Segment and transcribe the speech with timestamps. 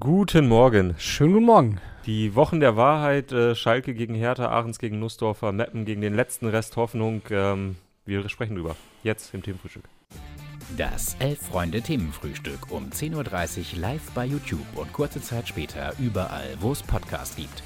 [0.00, 0.94] Guten Morgen.
[0.96, 1.80] Schönen guten Morgen.
[2.06, 6.46] Die Wochen der Wahrheit, äh, Schalke gegen Hertha, Aachens gegen Nussdorfer, Meppen gegen den letzten
[6.46, 7.20] Rest Hoffnung.
[7.28, 8.74] Ähm, wir sprechen drüber.
[9.02, 9.84] Jetzt im Themenfrühstück.
[10.78, 16.82] Das Elf-Freunde-Themenfrühstück um 10.30 Uhr live bei YouTube und kurze Zeit später überall, wo es
[16.82, 17.62] Podcasts gibt.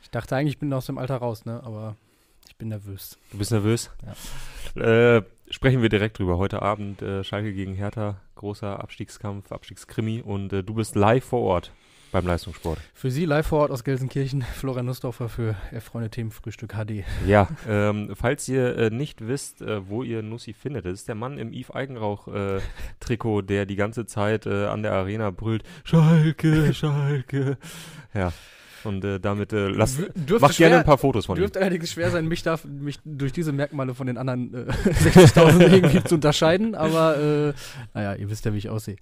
[0.00, 1.62] Ich dachte eigentlich, ich bin aus dem Alter raus, ne?
[1.62, 1.96] Aber
[2.48, 3.18] ich bin nervös.
[3.30, 3.90] Du bist nervös?
[4.74, 5.16] Ja.
[5.16, 6.38] Äh, sprechen wir direkt drüber.
[6.38, 11.40] Heute Abend äh, Schalke gegen Hertha, großer Abstiegskampf, Abstiegskrimi und äh, du bist live vor
[11.40, 11.72] Ort
[12.12, 12.78] beim Leistungssport.
[12.94, 17.04] Für Sie live vor Ort aus Gelsenkirchen, Florian Nussdorfer für Freunde Themenfrühstück HD.
[17.26, 21.14] Ja, ähm, falls ihr äh, nicht wisst, äh, wo ihr Nussi findet, das ist der
[21.14, 27.58] Mann im Yves Eigenrauch-Trikot, der die ganze Zeit äh, an der Arena brüllt, Schalke, Schalke.
[28.14, 28.32] Ja,
[28.84, 31.40] und äh, damit äh, lasst, dürfte macht gerne schwer- ein paar Fotos von ihm.
[31.40, 35.72] Dürfte allerdings schwer sein, mich, da, mich durch diese Merkmale von den anderen äh, 60.000
[35.72, 37.52] irgendwie zu unterscheiden, aber äh,
[37.94, 38.96] naja, ihr wisst ja, wie ich aussehe.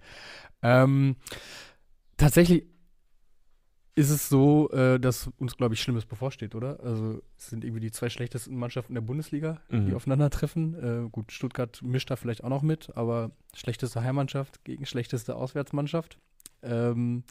[0.63, 1.17] Ähm,
[2.17, 2.65] tatsächlich
[3.97, 6.81] ist es so, äh, dass uns, glaube ich, Schlimmes bevorsteht, oder?
[6.83, 9.95] Also es sind irgendwie die zwei schlechtesten Mannschaften der Bundesliga, die Mhm.
[9.95, 11.07] aufeinandertreffen.
[11.07, 16.19] Äh, gut, Stuttgart mischt da vielleicht auch noch mit, aber schlechteste Heimmannschaft gegen schlechteste Auswärtsmannschaft.
[16.65, 17.23] Ähm,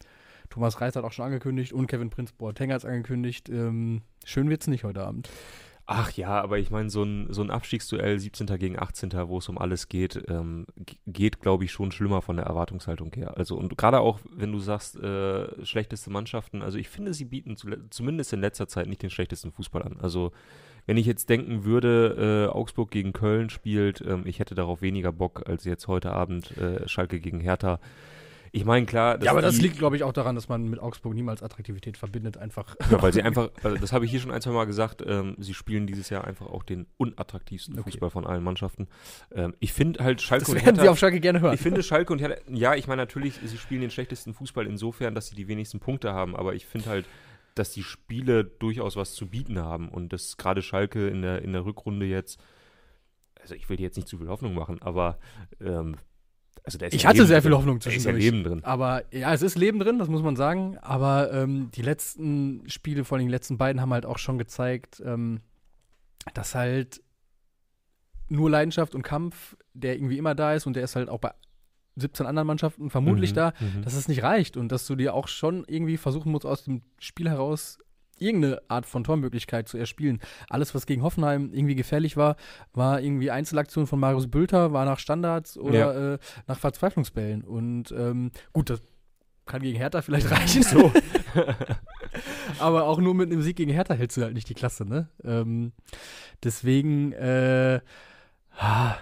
[0.50, 3.50] Thomas Reis hat auch schon angekündigt und Kevin Prinz Boateng hat es angekündigt.
[3.50, 5.30] Ähm, schön wird's nicht heute Abend.
[5.86, 8.48] Ach ja, aber ich meine, so ein, so ein Abstiegsduell 17.
[8.58, 10.66] gegen 18., wo es um alles geht, ähm,
[11.06, 13.36] geht, glaube ich, schon schlimmer von der Erwartungshaltung her.
[13.36, 17.56] Also, und gerade auch, wenn du sagst, äh, schlechteste Mannschaften, also ich finde, sie bieten
[17.58, 19.98] zule- zumindest in letzter Zeit nicht den schlechtesten Fußball an.
[20.00, 20.32] Also,
[20.86, 25.12] wenn ich jetzt denken würde, äh, Augsburg gegen Köln spielt, ähm, ich hätte darauf weniger
[25.12, 27.82] Bock als jetzt heute Abend äh, Schalke gegen Hertha.
[28.56, 31.16] Ich meine, klar, ja, aber das liegt, glaube ich, auch daran, dass man mit Augsburg
[31.16, 32.76] niemals Attraktivität verbindet, einfach.
[32.92, 35.36] Ja, weil sie einfach, also das habe ich hier schon ein, zwei Mal gesagt, ähm,
[35.40, 37.90] sie spielen dieses Jahr einfach auch den unattraktivsten Okay.
[37.90, 38.88] Fußball von allen Mannschaften.
[39.34, 41.56] Ähm, ich finde halt Schalke Das und werden Hertha, Sie auf Schalke gerne hören.
[41.56, 45.16] ich finde Schalke und Hertha, ja, ich meine natürlich, sie spielen den schlechtesten Fußball insofern,
[45.16, 47.08] dass sie die wenigsten Punkte haben, aber ich finde halt,
[47.56, 51.54] dass die Spiele durchaus was zu bieten haben und dass gerade Schalke in der, in
[51.54, 52.40] der Rückrunde jetzt,
[53.42, 55.18] also ich will dir jetzt nicht zu viel Hoffnung machen, aber
[55.60, 55.96] ähm,
[56.64, 57.58] also da ist Ich ja hatte Leben sehr viel drin.
[57.60, 58.24] Hoffnung Da ist ja zwischendurch.
[58.24, 58.64] Leben drin.
[58.64, 60.78] Aber ja, es ist Leben drin, das muss man sagen.
[60.80, 65.02] Aber ähm, die letzten Spiele, vor allem die letzten beiden, haben halt auch schon gezeigt,
[65.06, 65.42] ähm,
[66.34, 67.02] dass halt
[68.30, 71.32] nur Leidenschaft und Kampf, der irgendwie immer da ist und der ist halt auch bei
[71.96, 73.84] 17 anderen Mannschaften vermutlich Mhm, da, mhm.
[73.84, 76.82] dass es nicht reicht und dass du dir auch schon irgendwie versuchen musst, aus dem
[76.98, 77.78] Spiel heraus
[78.20, 80.20] irgendeine Art von Tormöglichkeit zu erspielen.
[80.50, 82.36] Alles, was gegen Hoffenheim irgendwie gefährlich war,
[82.74, 87.44] war irgendwie Einzelaktionen von Marius Bülter, war nach Standards oder äh, nach Verzweiflungsbällen.
[87.44, 88.82] Und ähm, gut, das
[89.46, 90.64] kann gegen Hertha vielleicht reichen.
[90.64, 90.92] So.
[92.60, 95.10] Aber auch nur mit einem Sieg gegen Hertha hältst du halt nicht die Klasse, ne?
[95.24, 95.74] Ähm,
[96.44, 97.80] deswegen, äh,
[98.58, 98.96] ah, äh,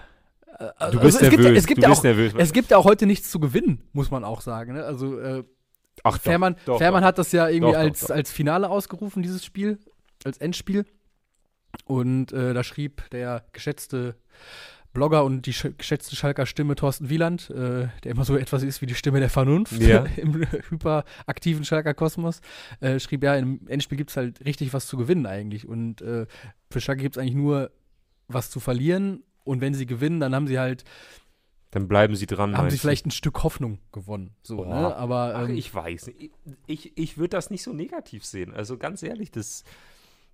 [0.57, 1.59] Du also bist es gibt, ja- nervös.
[1.59, 2.33] es gibt du ja auch nervös.
[2.37, 4.73] es gibt ja auch heute nichts zu gewinnen, muss man auch sagen.
[4.73, 4.83] Ne?
[4.83, 5.43] Also äh,
[6.03, 7.07] Ach, doch, Fährmann, doch, Fährmann doch.
[7.07, 9.79] hat das ja irgendwie als, als Finale ausgerufen, dieses Spiel,
[10.23, 10.85] als Endspiel.
[11.85, 14.15] Und äh, da schrieb der geschätzte
[14.93, 18.81] Blogger und die sch geschätzte Schalker Stimme Thorsten Wieland, äh, der immer so etwas ist
[18.81, 20.05] wie die Stimme der Vernunft Ja.
[20.17, 22.41] im hyperaktiven Schalker Kosmos,
[22.81, 25.67] äh, schrieb, ja, im Endspiel gibt es halt richtig was zu gewinnen eigentlich.
[25.67, 26.25] Und äh,
[26.69, 27.71] für Schalke gibt es eigentlich nur
[28.27, 29.23] was zu verlieren.
[29.43, 30.83] Und wenn sie gewinnen, dann haben sie halt,
[31.71, 32.57] Dann bleiben sie dran.
[32.57, 34.35] haben sie vielleicht ein Stück Hoffnung gewonnen.
[34.43, 34.67] So, Boah.
[34.67, 34.95] ne?
[34.95, 36.07] Aber Ach, ähm, ich weiß.
[36.07, 36.31] nicht.
[36.67, 38.53] Ich, ich würde das nicht so negativ sehen.
[38.53, 39.63] Also ganz ehrlich, das,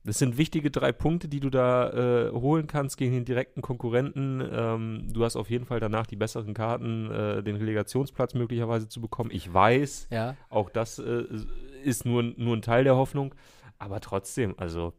[0.03, 4.41] das sind wichtige drei Punkte, die du da äh, holen kannst gegen den direkten Konkurrenten.
[4.51, 8.99] Ähm, du hast auf jeden Fall danach die besseren Karten, äh, den Relegationsplatz möglicherweise zu
[8.99, 9.29] bekommen.
[9.31, 10.35] Ich weiß, ja.
[10.49, 11.23] auch das äh,
[11.83, 13.35] ist nur, nur ein Teil der Hoffnung.
[13.77, 14.93] Aber trotzdem, also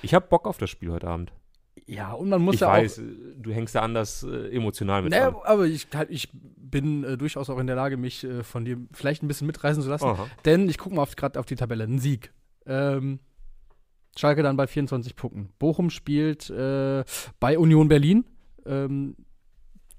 [0.00, 1.32] ich habe Bock auf das Spiel heute Abend.
[1.86, 3.02] Ja, und man muss ich ja weiß, auch.
[3.42, 5.40] du hängst da anders äh, emotional mit Naja, dran.
[5.44, 8.78] aber ich, halt, ich bin äh, durchaus auch in der Lage, mich äh, von dir
[8.92, 10.04] vielleicht ein bisschen mitreißen zu lassen.
[10.06, 10.26] Aha.
[10.44, 11.84] Denn ich gucke mal gerade auf die Tabelle.
[11.84, 12.32] Ein Sieg.
[12.66, 13.18] Ähm,
[14.16, 15.50] Schalke dann bei 24 Punkten.
[15.58, 17.04] Bochum spielt äh,
[17.40, 18.24] bei Union Berlin.
[18.66, 19.16] Ähm,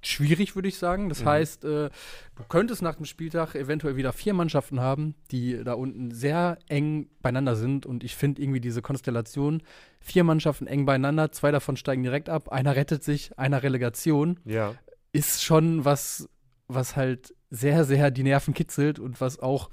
[0.08, 1.09] schwierig, würde ich sagen.
[1.09, 1.25] Das Mhm.
[1.25, 1.90] heißt, äh,
[2.36, 7.07] du könntest nach dem Spieltag eventuell wieder vier Mannschaften haben, die da unten sehr eng
[7.22, 7.86] beieinander sind.
[7.86, 9.62] Und ich finde irgendwie diese Konstellation,
[10.00, 14.75] vier Mannschaften eng beieinander, zwei davon steigen direkt ab, einer rettet sich, einer Relegation, Ja.
[15.12, 16.28] ist schon was,
[16.68, 19.69] was halt sehr, sehr die Nerven kitzelt und was auch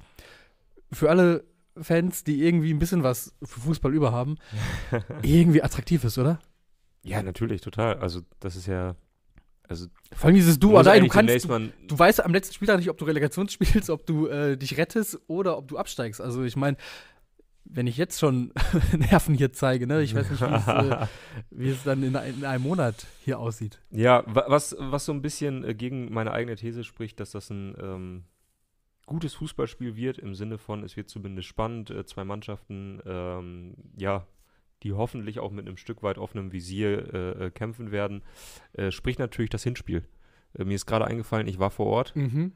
[0.93, 1.45] für alle
[1.81, 4.37] Fans, die irgendwie ein bisschen was für Fußball über haben,
[5.23, 6.39] irgendwie attraktiv ist, oder?
[7.03, 7.97] ja, natürlich, total.
[8.01, 8.95] Also das ist ja.
[9.71, 11.29] Also Vor allem dieses Du Die, du kannst,
[11.81, 14.77] du, du weißt am letzten Spieltag nicht, ob du Relegation spielst, ob du äh, dich
[14.77, 16.21] rettest oder ob du absteigst.
[16.21, 16.77] Also ich meine,
[17.65, 18.53] wenn ich jetzt schon
[18.99, 21.07] Nerven hier zeige, ne, ich weiß nicht, wie es, äh,
[21.51, 23.79] wie es dann in, in einem Monat hier aussieht.
[23.93, 27.49] Ja, wa- was, was so ein bisschen äh, gegen meine eigene These spricht, dass das
[27.51, 28.25] ein, ähm,
[29.07, 34.27] gutes Fußballspiel wird, im Sinne von, es wird zumindest spannend, äh, zwei Mannschaften, ähm, ja,
[34.83, 38.23] die hoffentlich auch mit einem Stück weit offenem Visier äh, äh kämpfen werden,
[38.73, 40.05] äh, spricht natürlich das Hinspiel.
[40.59, 42.15] Äh, mir ist gerade eingefallen, ich war vor Ort.
[42.17, 42.53] Mhm.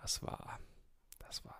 [0.00, 0.58] Das war,
[1.18, 1.56] das war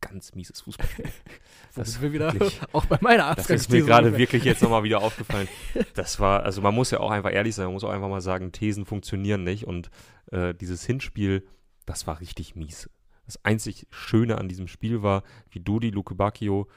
[0.00, 1.06] ganz mieses Fußballspiel.
[1.74, 3.50] das wir wieder wirklich, auch bei meiner Arzt.
[3.50, 5.48] Das ist mir gerade wirklich jetzt nochmal wieder aufgefallen.
[5.94, 8.20] Das war, also man muss ja auch einfach ehrlich sein, man muss auch einfach mal
[8.20, 9.90] sagen, Thesen funktionieren nicht und
[10.30, 11.46] äh, dieses Hinspiel,
[11.86, 12.90] das war richtig mies.
[13.26, 16.68] Das einzig Schöne an diesem Spiel war, wie Dodi Luke Bacchio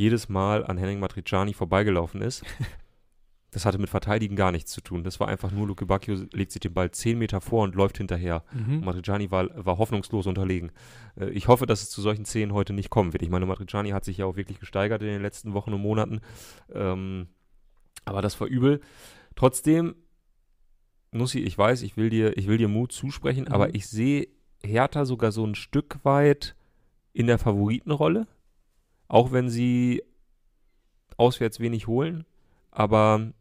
[0.00, 2.42] jedes Mal an Henning Matriciani vorbeigelaufen ist.
[3.52, 5.02] Das hatte mit Verteidigen gar nichts zu tun.
[5.02, 7.98] Das war einfach nur, Luke Bacchio legt sich den Ball 10 Meter vor und läuft
[7.98, 8.44] hinterher.
[8.52, 8.84] Mhm.
[8.84, 10.70] Matriciani war, war hoffnungslos unterlegen.
[11.18, 13.24] Äh, ich hoffe, dass es zu solchen Szenen heute nicht kommen wird.
[13.24, 16.20] Ich meine, Matriciani hat sich ja auch wirklich gesteigert in den letzten Wochen und Monaten.
[16.72, 17.26] Ähm,
[18.04, 18.80] aber das war übel.
[19.34, 19.96] Trotzdem,
[21.10, 23.52] Nussi, ich weiß, ich will dir, ich will dir Mut zusprechen, mhm.
[23.52, 24.28] aber ich sehe
[24.62, 26.54] Hertha sogar so ein Stück weit
[27.12, 28.28] in der Favoritenrolle.
[29.10, 30.04] Auch wenn sie
[31.16, 32.24] auswärts wenig holen.
[32.70, 33.32] Aber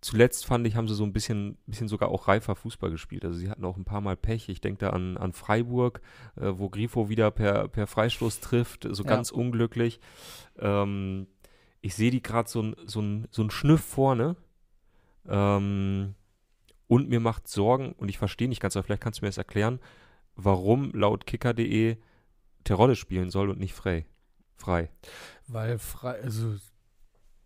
[0.00, 3.22] zuletzt fand ich, haben sie so ein bisschen, bisschen sogar auch reifer Fußball gespielt.
[3.26, 4.48] Also sie hatten auch ein paar Mal Pech.
[4.48, 6.00] Ich denke da an, an Freiburg,
[6.36, 9.08] äh, wo Grifo wieder per, per Freistoß trifft, so ja.
[9.10, 10.00] ganz unglücklich.
[10.58, 11.26] Ähm,
[11.82, 14.36] ich sehe die gerade so so, so ein Schnüff vorne.
[15.28, 16.14] Ähm,
[16.86, 19.36] und mir macht Sorgen, und ich verstehe nicht ganz, aber vielleicht kannst du mir das
[19.36, 19.78] erklären,
[20.36, 21.98] warum laut kicker.de
[22.64, 24.06] Terodde spielen soll und nicht frei.
[24.56, 24.90] Frei.
[25.46, 26.56] Weil frei, also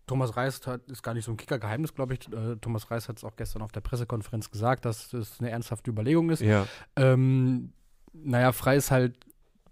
[0.07, 2.33] Thomas Reis hat, ist gar nicht so ein Kicker-Geheimnis, glaube ich.
[2.33, 5.91] Äh, Thomas Reis hat es auch gestern auf der Pressekonferenz gesagt, dass das eine ernsthafte
[5.91, 6.41] Überlegung ist.
[6.43, 6.67] Ja.
[6.97, 7.73] Ähm,
[8.13, 9.19] naja, Frei ist halt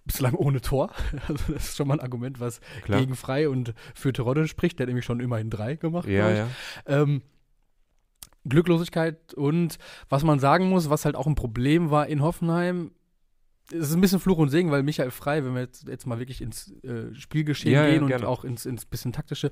[0.05, 0.91] bislang ohne Tor.
[1.29, 3.01] Also das ist schon mal ein Argument, was Klar.
[3.01, 4.79] gegen Frei und für Terodde spricht.
[4.79, 6.09] Der hat nämlich schon immerhin drei gemacht.
[6.09, 6.49] Ja, ja.
[6.87, 7.23] Ähm,
[8.49, 12.93] Glücklosigkeit und was man sagen muss, was halt auch ein Problem war in Hoffenheim,
[13.73, 16.19] es ist ein bisschen Fluch und Segen, weil Michael Frei, wenn wir jetzt, jetzt mal
[16.19, 19.51] wirklich ins äh, Spielgeschehen ja, gehen ja, und auch ins, ins bisschen taktische,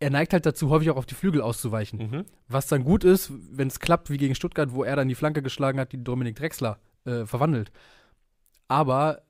[0.00, 1.98] er neigt halt dazu, häufig auch auf die Flügel auszuweichen.
[1.98, 2.24] Mhm.
[2.46, 5.42] Was dann gut ist, wenn es klappt, wie gegen Stuttgart, wo er dann die Flanke
[5.42, 7.72] geschlagen hat, die Dominik Drexler äh, verwandelt.
[8.68, 9.22] Aber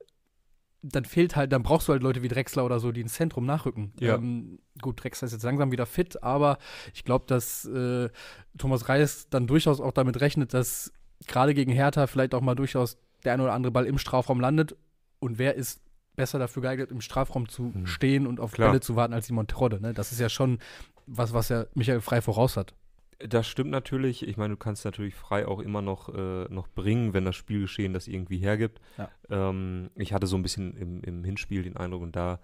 [0.83, 3.47] dann fehlt halt, dann brauchst du halt Leute wie Drexler oder so, die ins Zentrum
[3.47, 3.93] nachrücken.
[3.99, 4.17] Ja.
[4.17, 6.59] Ähm, gut, Drexler ist jetzt langsam wieder fit, aber
[6.95, 8.11] ich glaube, dass äh,
[8.59, 10.93] Thomas Reis dann durchaus auch damit rechnet, dass
[11.27, 14.77] gerade gegen Hertha vielleicht auch mal durchaus der ein oder andere Ball im Strafraum landet.
[15.21, 15.81] Und wer ist
[16.17, 17.87] besser dafür geeignet, im Strafraum zu mhm.
[17.87, 18.71] stehen und auf Klar.
[18.71, 19.81] Bälle zu warten als Simon Terodde.
[19.81, 19.95] Ne?
[19.95, 20.59] Das ist ja schon
[21.07, 22.75] was, was ja Michael Frei voraus hat.
[23.19, 24.27] Das stimmt natürlich.
[24.27, 27.93] Ich meine, du kannst natürlich frei auch immer noch, äh, noch bringen, wenn das Spielgeschehen
[27.93, 28.81] das irgendwie hergibt.
[28.97, 29.11] Ja.
[29.29, 32.39] Ähm, ich hatte so ein bisschen im, im Hinspiel den Eindruck und da,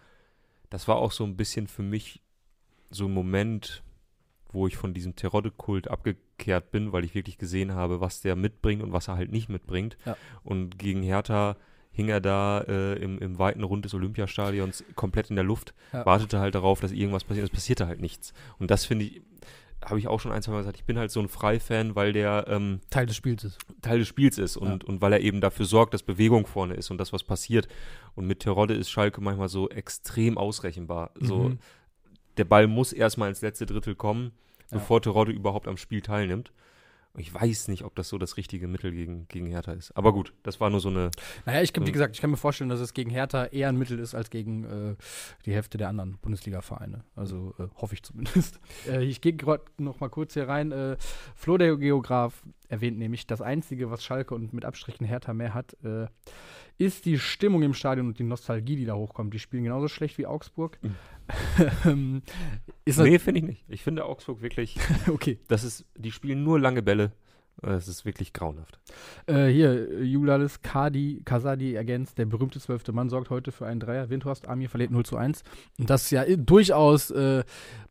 [0.70, 2.22] das war auch so ein bisschen für mich
[2.90, 3.84] so ein Moment,
[4.54, 8.82] wo ich von diesem Terodde-Kult abgekehrt bin, weil ich wirklich gesehen habe, was der mitbringt
[8.82, 9.96] und was er halt nicht mitbringt.
[10.06, 10.16] Ja.
[10.42, 11.56] Und gegen Hertha
[11.90, 16.04] hing er da äh, im, im weiten Rund des Olympiastadions komplett in der Luft, ja.
[16.04, 17.44] wartete halt darauf, dass irgendwas passiert.
[17.44, 18.34] Es passierte halt nichts.
[18.58, 19.22] Und das finde ich,
[19.84, 22.12] habe ich auch schon ein, zwei Mal gesagt, ich bin halt so ein Freifan, weil
[22.12, 23.58] der ähm, Teil des Spiels ist.
[23.80, 24.88] Teil des Spiels ist und, ja.
[24.88, 27.68] und weil er eben dafür sorgt, dass Bewegung vorne ist und das, was passiert.
[28.16, 31.12] Und mit Terodde ist Schalke manchmal so extrem ausrechenbar.
[31.18, 31.26] Mhm.
[31.26, 31.52] So,
[32.36, 34.32] der Ball muss erstmal ins letzte Drittel kommen,
[34.70, 34.78] ja.
[34.78, 36.52] bevor Terodde überhaupt am Spiel teilnimmt.
[37.16, 39.96] Ich weiß nicht, ob das so das richtige Mittel gegen, gegen Hertha ist.
[39.96, 41.12] Aber gut, das war nur so eine.
[41.46, 44.00] Naja, ich, wie gesagt, ich kann mir vorstellen, dass es gegen Hertha eher ein Mittel
[44.00, 44.96] ist als gegen äh,
[45.46, 47.04] die Hälfte der anderen Bundesliga-Vereine.
[47.14, 48.58] Also äh, hoffe ich zumindest.
[48.88, 50.72] äh, ich gehe gerade noch mal kurz hier rein.
[50.72, 50.96] Äh,
[51.36, 55.76] Flo, der Geograf, erwähnt nämlich, das Einzige, was Schalke und mit Abstrichen Hertha mehr hat,
[55.84, 56.08] äh,
[56.78, 59.32] ist die Stimmung im Stadion und die Nostalgie, die da hochkommt.
[59.32, 60.78] Die spielen genauso schlecht wie Augsburg.
[60.82, 60.96] Mhm.
[62.84, 63.64] Ist nee, finde ich nicht.
[63.68, 64.76] Ich finde Augsburg wirklich.
[65.08, 65.38] okay.
[65.48, 67.12] Das ist, die spielen nur lange Bälle.
[67.62, 68.78] Das ist wirklich grauenhaft.
[69.26, 74.10] Äh, hier, Julalis Kadi, Kasadi ergänzt, der berühmte zwölfte Mann sorgt heute für einen Dreier.
[74.10, 75.42] Windhorst Amir verliert 0 zu 1.
[75.78, 77.44] Und das ist ja durchaus äh,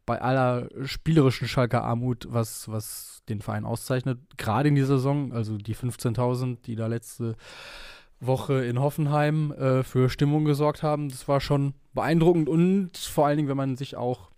[0.06, 4.20] bei aller spielerischen Schalker Armut, was, was den Verein auszeichnet.
[4.38, 7.36] Gerade in dieser Saison, also die 15.000, die da letzte
[8.26, 11.10] Woche in Hoffenheim äh, für Stimmung gesorgt haben.
[11.10, 14.32] Das war schon beeindruckend und vor allen Dingen, wenn man sich auch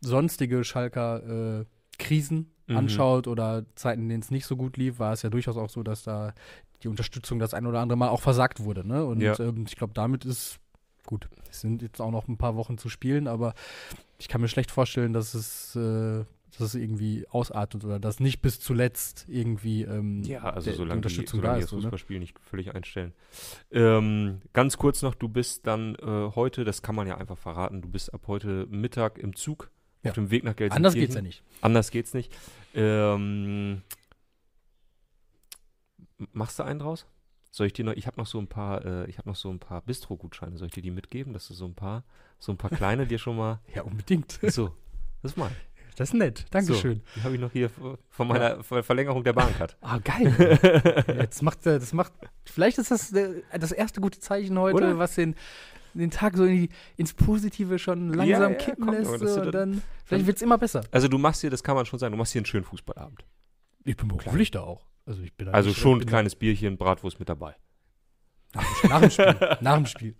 [0.00, 1.64] sonstige Schalker äh,
[1.98, 2.76] Krisen mhm.
[2.76, 5.70] anschaut oder Zeiten, in denen es nicht so gut lief, war es ja durchaus auch
[5.70, 6.34] so, dass da
[6.82, 8.86] die Unterstützung das ein oder andere Mal auch versagt wurde.
[8.86, 9.04] Ne?
[9.04, 9.38] Und ja.
[9.40, 10.58] ähm, ich glaube, damit ist
[11.06, 11.28] gut.
[11.50, 13.54] Es sind jetzt auch noch ein paar Wochen zu spielen, aber
[14.18, 16.24] ich kann mir schlecht vorstellen, dass es äh,
[16.58, 20.92] dass es irgendwie ausartet oder dass nicht bis zuletzt irgendwie ähm, ja, also der, solange
[20.92, 21.72] die Unterstützung die, solange da ist.
[21.72, 22.20] das Fußballspiel ne?
[22.20, 23.12] nicht völlig einstellen.
[23.70, 27.82] Ähm, ganz kurz noch, du bist dann äh, heute, das kann man ja einfach verraten,
[27.82, 29.70] du bist ab heute Mittag im Zug
[30.02, 30.10] ja.
[30.10, 30.84] auf dem Weg nach Gelsenkirchen.
[30.84, 31.42] Anders geht's ja nicht.
[31.60, 32.32] Anders geht's nicht.
[32.74, 33.82] Ähm,
[36.32, 37.06] machst du einen draus?
[37.50, 39.48] Soll ich dir noch, ich habe noch so ein paar, äh, ich habe noch so
[39.48, 40.58] ein paar Bistro-Gutscheine.
[40.58, 42.02] Soll ich dir die mitgeben, dass du so ein paar,
[42.38, 43.60] so ein paar kleine dir schon mal.
[43.74, 44.40] Ja, unbedingt.
[44.42, 44.74] So,
[45.22, 45.52] das mal.
[45.96, 46.46] Das ist nett.
[46.50, 46.96] Dankeschön.
[46.96, 47.70] So, die habe ich noch hier
[48.10, 49.76] von meiner Ver Verlängerung der Bahncard.
[49.80, 50.58] Ah, geil.
[51.20, 52.12] Jetzt macht er, das macht,
[52.44, 54.98] vielleicht ist das äh, das erste gute Zeichen heute, Oder?
[54.98, 55.34] was den,
[55.94, 59.10] den Tag so in die, ins Positive schon langsam ja, kippen komm, lässt.
[59.10, 60.82] und dann- dann, vielleicht wird es immer besser.
[60.90, 63.24] Also du machst hier, das kann man schon sagen, du machst hier einen schönen Fußballabend.
[63.84, 64.86] Ich bin beruflich da auch.
[65.06, 67.54] Also, ich bin Also schon ein kleines Bierchen, Bratwurst mit dabei.
[68.88, 69.36] Nach dem Spiel.
[69.60, 70.16] nach dem Spiel.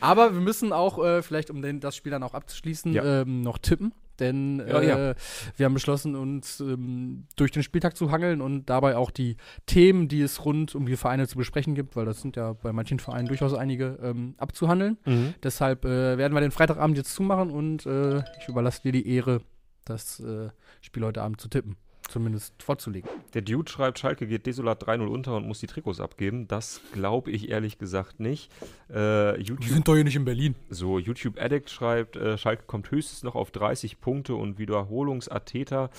[0.00, 3.22] Aber wir müssen auch, äh, vielleicht um den, das Spiel dann auch abzuschließen, Ja.
[3.22, 3.94] ähm, noch tippen.
[4.20, 5.14] Denn Ja, äh, ja.
[5.56, 10.08] wir haben beschlossen, uns ähm, durch den Spieltag zu hangeln und dabei auch die Themen,
[10.08, 12.98] die es rund um die Vereine zu besprechen gibt, weil das sind ja bei manchen
[12.98, 14.98] Vereinen durchaus einige, ähm, abzuhandeln.
[15.42, 19.40] Deshalb äh, werden wir den Freitagabend jetzt zumachen und äh, ich überlasse dir die Ehre,
[19.84, 20.48] das äh,
[20.80, 21.76] Spiel heute Abend zu tippen.
[22.08, 23.08] Zumindest vorzulegen.
[23.32, 26.46] Der Dude schreibt, Schalke geht desolat 3-0 unter und muss die Trikots abgeben.
[26.46, 28.52] Das glaube ich ehrlich gesagt nicht.
[28.92, 30.54] Äh, YouTube, doch hier nicht in Berlin.
[30.68, 35.90] so, YouTube Addict schreibt, äh, Schalke kommt höchstens noch auf 30 Punkte und Wiederholungsatheter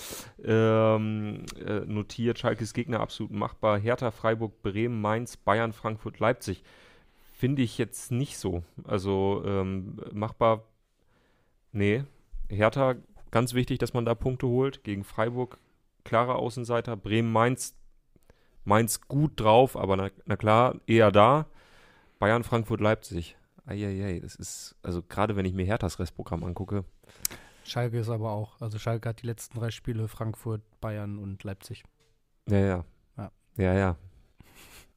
[0.44, 3.78] ähm, äh, notiert, Schalkes Gegner absolut machbar.
[3.78, 6.62] Hertha, Freiburg, Bremen, Mainz, Bayern, Frankfurt, Leipzig.
[7.34, 8.62] Finde ich jetzt nicht so.
[8.84, 10.62] Also ähm, machbar,
[11.72, 12.04] nee.
[12.48, 12.94] Hertha,
[13.30, 14.84] ganz wichtig, dass man da Punkte holt.
[14.84, 15.58] Gegen Freiburg,
[16.06, 16.96] klarer Außenseiter.
[16.96, 17.76] Bremen, Mainz,
[18.64, 21.46] Mainz gut drauf, aber na, na klar, eher da.
[22.18, 23.36] Bayern, Frankfurt, Leipzig.
[23.66, 26.84] Eieiei, das ist, also gerade wenn ich mir Herthas Restprogramm angucke,
[27.64, 28.60] Schalke ist aber auch.
[28.60, 31.82] Also Schalke hat die letzten drei Spiele Frankfurt, Bayern und Leipzig.
[32.48, 32.84] ja, ja.
[33.16, 33.30] Ja.
[33.56, 33.96] Ja, ja.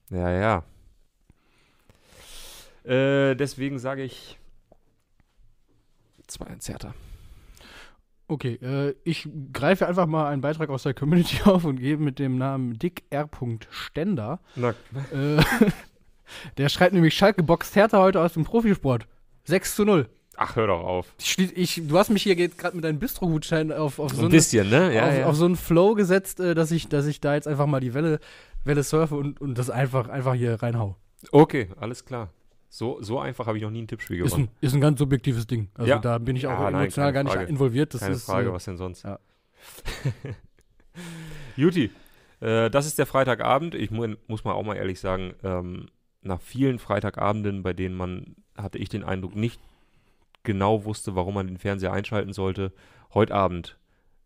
[0.09, 0.63] Ja, ja.
[2.83, 4.39] Äh, deswegen sage ich
[6.27, 6.93] 2-1 Hertha.
[8.29, 12.19] Okay, äh, ich greife einfach mal einen Beitrag aus der Community auf und gebe mit
[12.19, 13.27] dem Namen Dick R.
[13.71, 14.39] Stender.
[14.55, 14.75] Na,
[15.11, 15.41] Äh,
[16.57, 19.07] der schreibt nämlich, Schalke boxt Hertha heute aus dem Profisport.
[19.45, 20.07] 6 zu 0.
[20.37, 21.11] ach, hör doch auf.
[21.17, 24.69] Ich, ich, du hast mich hier gerade mit deinem Bistro-Gutschein auf, auf, so ein bisschen,
[24.69, 24.93] ne?
[24.93, 25.25] Ja, auf, ja.
[25.25, 27.95] auf so einen Flow gesetzt, äh, dass, ich, dass ich da jetzt einfach mal die
[27.95, 28.19] Welle,
[28.63, 30.95] Welle surfe und, und das einfach, einfach hier reinhau.
[31.31, 32.29] okay, alles klar.
[32.71, 34.49] So, so einfach habe ich noch nie ein Tippspiel Ist gewonnen.
[34.51, 35.69] ein, ist ein ganz subjektives Ding.
[35.73, 35.97] Also Ja.
[35.99, 37.49] da bin ich auch Ja, nein, emotional keine gar nicht Frage.
[37.49, 37.93] involviert.
[37.93, 39.03] Das Keine ist, Frage, äh, was denn sonst?
[39.03, 39.19] ja.
[41.55, 41.91] Juti,
[42.41, 43.75] äh, das ist der Freitagabend.
[43.75, 45.87] Ich mu muss mal auch mal ehrlich sagen, ähm,
[46.21, 49.59] nach vielen Freitagabenden, bei denen man, hatte ich den Eindruck, nicht
[50.43, 52.73] genau wusste, warum man den Fernseher einschalten sollte,
[53.13, 53.77] heute Abend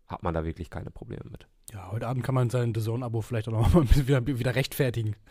[0.08, 1.48] hat man da wirklich keine Probleme mit.
[1.72, 5.16] Ja, heute Abend kann man sein The Zone-Abo vielleicht auch noch mal wieder, wieder rechtfertigen.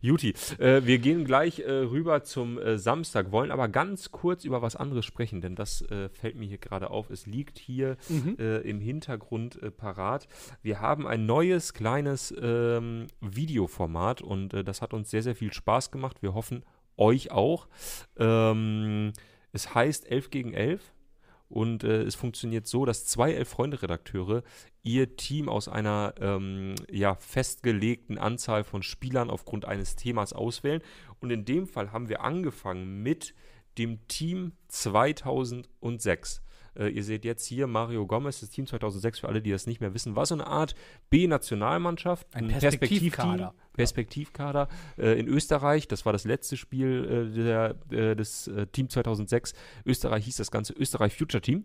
[0.00, 4.62] Juti, äh, wir gehen gleich äh, rüber zum äh, Samstag, wollen aber ganz kurz über
[4.62, 7.10] was anderes sprechen, denn das äh, fällt mir hier gerade auf.
[7.10, 7.96] Es liegt hier
[8.38, 10.26] äh, im Hintergrund äh, parat.
[10.62, 15.90] Wir haben ein neues kleines ähm, Videoformat und das hat uns sehr, sehr viel Spaß
[15.90, 16.22] gemacht.
[16.22, 16.64] Wir hoffen,
[16.96, 17.68] euch auch.
[18.16, 19.12] Ähm,
[19.52, 20.80] es heißt 11 gegen 11
[21.50, 24.44] und äh, es funktioniert so, dass zwei Elf-Freunde-Redakteure
[24.84, 30.80] ihr Team aus einer ähm, ja, festgelegten Anzahl von Spielern aufgrund eines Themas auswählen.
[31.18, 33.34] Und in dem Fall haben wir angefangen mit
[33.78, 36.40] dem Team 2006.
[36.76, 39.80] Äh, ihr seht jetzt hier Mario Gomez, das Team 2006, für alle, die das nicht
[39.80, 40.74] mehr wissen, war so eine Art
[41.10, 43.54] B-Nationalmannschaft, Ein Perspektivteam, Perspektivkader.
[43.72, 45.88] Perspektivkader äh, in Österreich.
[45.88, 49.54] Das war das letzte Spiel äh, der, äh, des äh, Team 2006.
[49.86, 51.64] Österreich hieß das Ganze Österreich Future Team.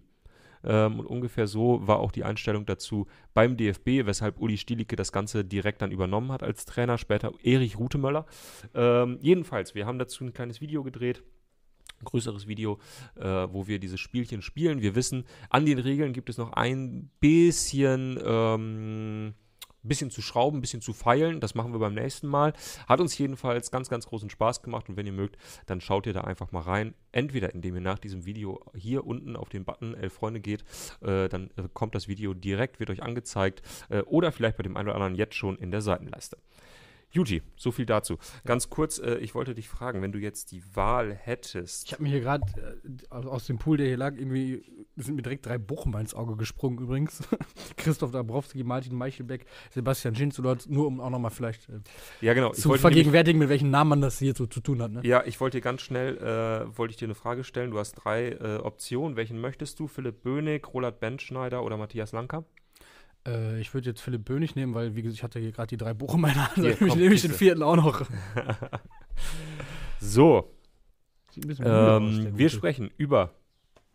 [0.65, 5.11] Ähm, und ungefähr so war auch die Einstellung dazu beim DFB, weshalb Uli Stielicke das
[5.11, 8.25] Ganze direkt dann übernommen hat als Trainer, später Erich Rutemöller.
[8.73, 11.23] Ähm, jedenfalls, wir haben dazu ein kleines Video gedreht.
[12.05, 12.79] Größeres Video,
[13.15, 14.81] äh, wo wir dieses Spielchen spielen.
[14.81, 19.33] Wir wissen, an den Regeln gibt es noch ein bisschen, ähm,
[19.87, 21.39] bisschen zu schrauben, ein bisschen zu feilen.
[21.39, 22.53] Das machen wir beim nächsten Mal.
[22.87, 24.89] Hat uns jedenfalls ganz, ganz großen Spaß gemacht.
[24.89, 26.93] Und wenn ihr mögt, dann schaut ihr da einfach mal rein.
[27.11, 30.63] Entweder indem ihr nach diesem Video hier unten auf den Button Elf Freunde geht,
[31.01, 33.61] äh, dann äh, kommt das Video direkt, wird euch angezeigt.
[33.89, 36.37] Äh, oder vielleicht bei dem einen oder anderen jetzt schon in der Seitenleiste.
[37.11, 38.17] Juti, so viel dazu.
[38.43, 41.85] Ganz kurz, äh, ich wollte dich fragen, wenn du jetzt die Wahl hättest.
[41.85, 42.43] Ich habe mir hier gerade
[43.09, 44.63] äh, aus dem Pool, der hier lag, irgendwie
[44.97, 47.23] sind mir direkt drei Bochumer ins Auge gesprungen übrigens.
[47.77, 51.79] Christoph Dabrowski, Martin Meichelbeck, Sebastian Schinzelot, nur um auch nochmal vielleicht äh,
[52.21, 52.51] ja, genau.
[52.51, 54.91] Ich zu nämlich- vergegenwärtigen, mit welchen Namen man das hier so zu tun hat.
[54.91, 55.01] Ne?
[55.03, 57.71] Ja, ich wollte dir ganz schnell, äh, wollte ich dir eine Frage stellen.
[57.71, 59.15] Du hast drei äh, Optionen.
[59.15, 59.87] Welchen möchtest du?
[59.87, 62.43] Philipp Bönig, Roland Benschneider oder Matthias Lanka?
[63.27, 65.77] Äh, ich würde jetzt Philipp Bönig nehmen, weil, wie gesagt, ich hatte hier gerade die
[65.77, 66.55] drei Bochumer in der Hand.
[66.55, 68.05] Hier, ich komm, nehme ich den vierten auch noch.
[69.99, 70.51] So,
[71.31, 72.37] Sieht ein bisschen müde aus, der ähm, Gute.
[72.37, 73.31] wir sprechen über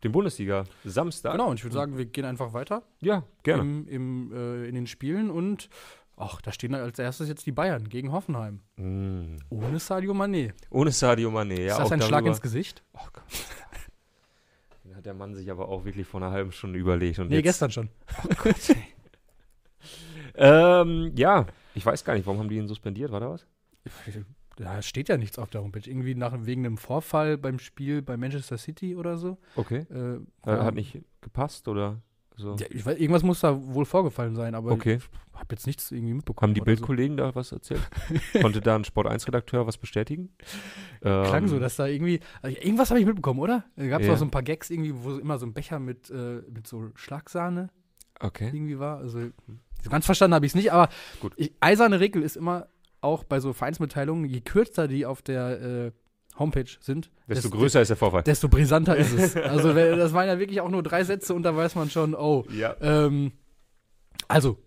[0.02, 1.32] den Bundesliga Samstag.
[1.32, 3.62] Genau, und ich würde sagen, wir gehen einfach weiter Ja, gerne.
[3.62, 5.68] im, im, äh, in den Spielen und
[6.22, 8.60] Ach, da stehen als erstes jetzt die Bayern gegen Hoffenheim.
[8.76, 9.36] Mm.
[9.48, 10.52] Ohne Sadio Mané.
[10.68, 11.72] Ohne Sadio Mané, ja.
[11.72, 12.82] ist das auch ein Schlag ins Gesicht?
[12.92, 13.24] Oh Gott.
[14.84, 17.18] Den hat der Mann sich aber auch wirklich vor einer halben Stunde überlegt.
[17.20, 17.88] Und Nee, jetzt, gestern schon.
[20.40, 23.12] Ähm, ja, ich weiß gar nicht, warum haben die ihn suspendiert?
[23.12, 23.46] War da was?
[24.56, 25.88] Da steht ja nichts auf der Homepage.
[25.88, 29.38] Irgendwie nach, wegen einem Vorfall beim Spiel bei Manchester City oder so.
[29.56, 29.86] Okay.
[29.90, 30.16] Äh,
[30.50, 32.02] Äh, hat nicht gepasst oder
[32.36, 32.56] so?
[32.56, 34.96] Ja, ich weiß, irgendwas muss da wohl vorgefallen sein, aber Okay.
[34.96, 36.50] ich habe jetzt nichts irgendwie mitbekommen.
[36.50, 36.76] Haben die oder so.
[36.76, 37.80] Bildkollegen da was erzählt?
[38.40, 40.30] Konnte da ein Sport1-Redakteur was bestätigen?
[41.00, 42.20] Klang Ähm, so, dass da irgendwie.
[42.42, 43.64] Also irgendwas habe ich mitbekommen, oder?
[43.76, 46.10] Da gab es auch so ein paar Gags irgendwie, wo immer so ein Becher mit,
[46.10, 47.70] äh, mit so Schlagsahne
[48.22, 48.50] Okay.
[48.52, 48.98] irgendwie war.
[48.98, 49.26] Also so
[49.88, 50.88] ganz verstanden habe ich es nicht, aber
[51.20, 51.32] Gut.
[51.36, 52.68] Ich, eiserne Regel ist immer
[53.00, 55.92] auch bei so Vereinsmitteilungen, je kürzer die auf der äh,
[56.38, 58.22] Homepage sind, Desto größer ist der Vorfall.
[58.22, 59.36] desto brisanter ist es.
[59.36, 62.44] Also das waren ja wirklich auch nur drei Sätze und da weiß man schon, oh,
[62.50, 62.74] ja.
[62.80, 63.32] ähm,
[64.28, 64.58] also,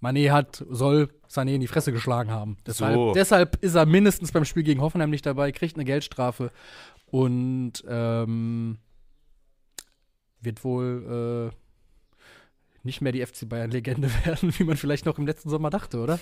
[0.00, 2.56] Mané hat, soll Sané in die Fresse geschlagen haben.
[2.66, 3.12] Deshalb, So.
[3.14, 6.50] deshalb ist er mindestens beim Spiel gegen Hoffenheim nicht dabei, kriegt eine Geldstrafe
[7.06, 8.78] und ähm,
[10.40, 11.56] wird wohl äh,
[12.84, 16.18] nicht mehr die FC Bayern-Legende werden, wie man vielleicht noch im letzten Sommer dachte, oder?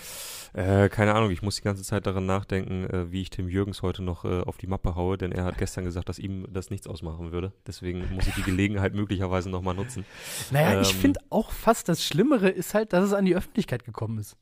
[0.55, 3.83] Äh, keine Ahnung, ich muss die ganze Zeit daran nachdenken, äh, wie ich Tim Jürgens
[3.83, 6.71] heute noch äh, auf die Mappe haue, denn er hat gestern gesagt, dass ihm das
[6.71, 7.53] nichts ausmachen würde.
[7.67, 10.05] Deswegen muss ich die Gelegenheit möglicherweise nochmal nutzen.
[10.51, 11.01] Naja, ich Ähm.
[11.01, 14.37] finde auch fast das Schlimmere ist halt, dass es an die Öffentlichkeit gekommen ist.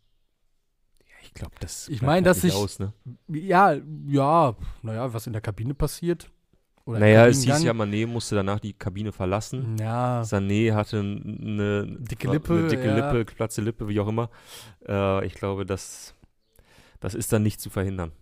[1.23, 2.93] Ich glaube, das Ich meine, halt dass nicht ich- aus, ne?
[3.29, 3.75] Ja,
[4.07, 6.31] ja, naja, was in der Kabine passiert.
[6.87, 9.77] Oder Naja, es hieß ja, Mané musste danach die Kabine verlassen.
[9.79, 12.95] Ja, Sané hatte eine Dicke Lippe, eine dicke ja.
[13.13, 14.29] Lippe, platze Lippe, wie auch immer.
[14.87, 16.15] Äh, ich glaube, das,
[17.01, 18.13] das ist dann nicht zu verhindern.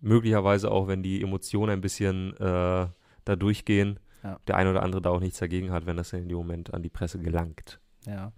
[0.00, 2.86] Möglicherweise auch, wenn die Emotionen ein bisschen äh,
[3.24, 4.38] da durchgehen, Ja.
[4.46, 6.82] der eine oder andere da auch nichts dagegen hat, wenn das in dem Moment an
[6.82, 7.80] die Presse gelangt.
[8.06, 8.32] ja.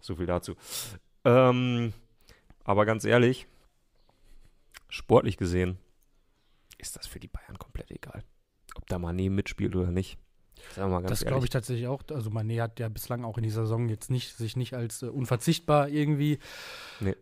[0.00, 0.54] So viel dazu.
[1.24, 1.92] Ähm,
[2.64, 3.46] aber ganz ehrlich,
[4.88, 5.78] sportlich gesehen
[6.78, 8.22] ist das für die Bayern komplett egal.
[8.76, 10.18] Ob da Mané mitspielt oder nicht.
[10.74, 12.02] Das glaube ich tatsächlich auch.
[12.10, 15.06] Also Mané hat ja bislang auch in dieser Saison jetzt nicht, sich nicht als äh,
[15.06, 16.38] unverzichtbar irgendwie
[17.00, 17.14] Nee.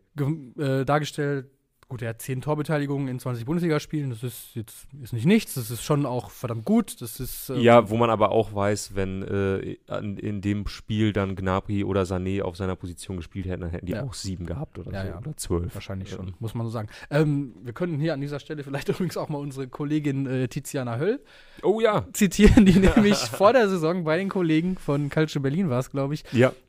[0.58, 1.50] äh, dargestellt.
[1.88, 4.10] Gut, er hat zehn Torbeteiligungen in 20 Bundesligaspielen.
[4.10, 5.54] Das ist jetzt ist nicht nichts.
[5.54, 7.00] Das ist schon auch verdammt gut.
[7.02, 11.12] Das ist ähm, Ja, wo man aber auch weiß, wenn äh, an, in dem Spiel
[11.12, 14.02] dann Gnabry oder Sané auf seiner Position gespielt hätten, dann hätten die Ja.
[14.02, 15.18] auch sieben gehabt oder Ja, so ja.
[15.18, 15.74] oder zwölf.
[15.74, 16.88] wahrscheinlich schon, Ähm, muss man so sagen.
[17.10, 20.96] Ähm, wir könnten hier an dieser Stelle vielleicht übrigens auch mal unsere Kollegin äh, Tiziana
[20.96, 21.20] Höll
[21.62, 22.06] Oh ja.
[22.12, 26.14] zitieren, die nämlich vor der Saison bei den Kollegen von Calcio Berlin war es, glaube
[26.14, 26.24] ich,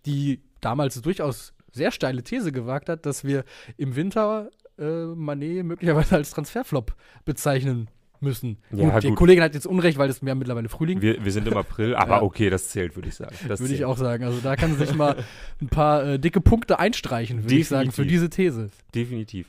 [0.06, 3.44] die damals durchaus sehr steile These gewagt hat, dass wir
[3.78, 7.90] im Winter äh, Manet möglicherweise als Transferflop bezeichnen
[8.22, 8.58] müssen.
[8.72, 9.18] Ja, gut, die gut.
[9.18, 11.02] Kollegin hat jetzt Unrecht, weil es wir haben mittlerweile Frühling.
[11.02, 12.22] Wir, wir sind im April, aber Ja.
[12.22, 13.36] okay, das zählt, würde ich sagen.
[13.48, 13.90] Das würde ich zählt.
[13.90, 14.24] auch sagen.
[14.24, 15.18] Also da kann sie sich mal
[15.62, 18.70] ein paar äh, dicke Punkte einstreichen, würde ich sagen, für diese These.
[18.94, 19.48] Definitiv.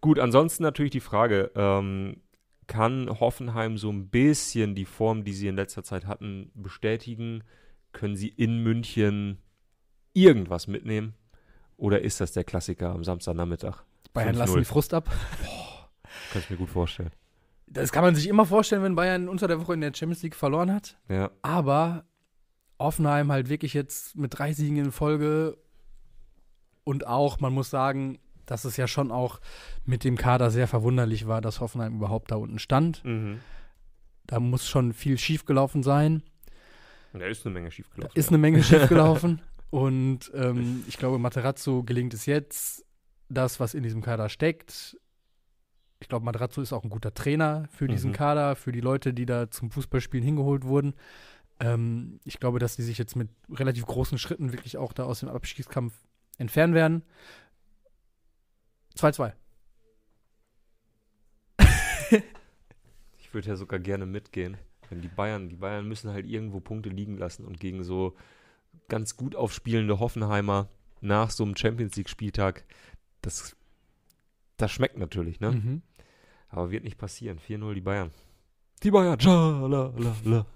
[0.00, 2.16] Gut, ansonsten natürlich die Frage, ähm,
[2.66, 7.42] kann Hoffenheim so ein bisschen die Form, die sie in letzter Zeit hatten, bestätigen?
[7.92, 9.38] Können sie in München
[10.12, 11.14] irgendwas mitnehmen?
[11.78, 13.84] Oder ist das der Klassiker am Samstagnachmittag?
[14.24, 14.38] Bayern 5-0.
[14.38, 15.10] lassen die Frust ab.
[16.32, 17.10] Kann ich mir gut vorstellen.
[17.66, 20.34] Das kann man sich immer vorstellen, wenn Bayern unter der Woche in der Champions League
[20.34, 20.96] verloren hat.
[21.08, 22.04] Ja, Aber
[22.78, 25.58] Offenheim halt wirklich jetzt mit drei Siegen in Folge
[26.84, 29.40] und auch, man muss sagen, dass es ja schon auch
[29.84, 33.04] mit dem Kader sehr verwunderlich war, dass Hoffenheim überhaupt da unten stand.
[33.04, 33.40] mhm.
[34.26, 36.22] Da muss schon viel schiefgelaufen sein.
[37.14, 38.14] da ist eine Menge schiefgelaufen.
[38.18, 39.40] Ist eine Menge schiefgelaufen.
[39.70, 42.84] und ähm, ich glaube, Materazzo gelingt es jetzt,
[43.28, 44.96] das, was in diesem Kader steckt.
[46.00, 48.14] Ich glaube, Materazzo ist auch ein guter Trainer für diesen Mhm.
[48.14, 50.94] Kader, für die Leute, die da zum Fußballspielen hingeholt wurden.
[51.60, 55.20] Ähm, ich glaube, dass die sich jetzt mit relativ großen Schritten wirklich auch da aus
[55.20, 55.92] dem Abstiegskampf
[56.38, 57.02] entfernen werden.
[58.96, 59.32] 2-2.
[63.18, 64.56] Ich würde ja sogar gerne mitgehen.
[64.88, 68.16] Wenn die Bayern, die Bayern müssen halt irgendwo Punkte liegen lassen und gegen so
[68.88, 70.68] ganz gut aufspielende Hoffenheimer
[71.02, 72.64] nach so einem Champions League-Spieltag,
[73.28, 73.56] das,
[74.56, 75.52] das schmeckt natürlich, ne?
[75.52, 75.82] Mhm.
[76.48, 77.38] Aber wird nicht passieren.
[77.38, 78.10] 4-0 die Bayern.
[78.82, 79.18] Die Bayern.
[79.20, 80.46] Ja, la, la, la.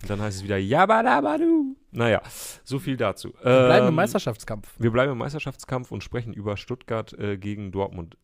[0.00, 1.76] Und dann heißt es wieder Jabadabadu.
[1.90, 2.22] Naja,
[2.64, 3.34] so viel dazu.
[3.42, 4.74] Wir bleiben im Ähm, Meisterschaftskampf.
[4.78, 8.16] Wir bleiben im Meisterschaftskampf und sprechen über Stuttgart äh, gegen Dortmund.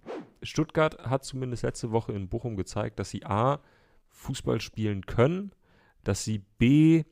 [0.42, 3.60] Stuttgart hat zumindest letzte Woche in Bochum gezeigt, dass sie A,
[4.10, 5.52] Fußball spielen können,
[6.04, 7.04] dass sie B,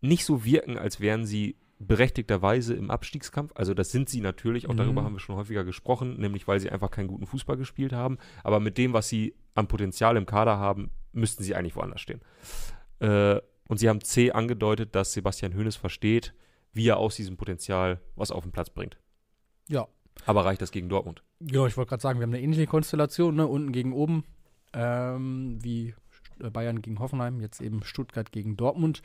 [0.00, 3.52] nicht so wirken, als wären sie berechtigterweise im Abstiegskampf.
[3.54, 5.06] Also das sind sie natürlich, auch darüber Mhm.
[5.06, 8.18] haben wir schon häufiger gesprochen, nämlich weil sie einfach keinen guten Fußball gespielt haben.
[8.44, 12.20] Aber mit dem, was sie an Potenzial im Kader haben, müssten sie eigentlich woanders stehen.
[13.00, 16.34] Äh, und sie haben C angedeutet, dass Sebastian Hoeneß versteht,
[16.72, 18.98] wie er aus diesem Potenzial was auf den Platz bringt.
[19.68, 19.88] Ja.
[20.26, 21.22] Aber reicht das gegen Dortmund?
[21.40, 23.46] Genau, ich wollte gerade sagen, wir haben eine ähnliche Konstellation, ne?
[23.46, 24.24] unten gegen oben,
[24.74, 25.94] ähm, wie
[26.40, 29.02] äh, Bayern gegen Hoffenheim, jetzt eben Stuttgart gegen Dortmund.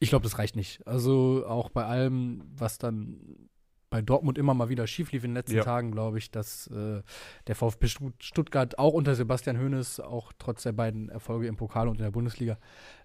[0.00, 0.86] Ich glaube, das reicht nicht.
[0.86, 3.48] Also auch bei allem, was dann
[3.90, 5.62] bei Dortmund immer mal wieder schief lief in den letzten Ja.
[5.64, 7.02] Tagen, glaube ich, dass äh,
[7.46, 11.86] der VfB Stu- Stuttgart auch unter Sebastian Hoeneß, auch trotz der beiden Erfolge im Pokal
[11.88, 12.58] und in der Bundesliga,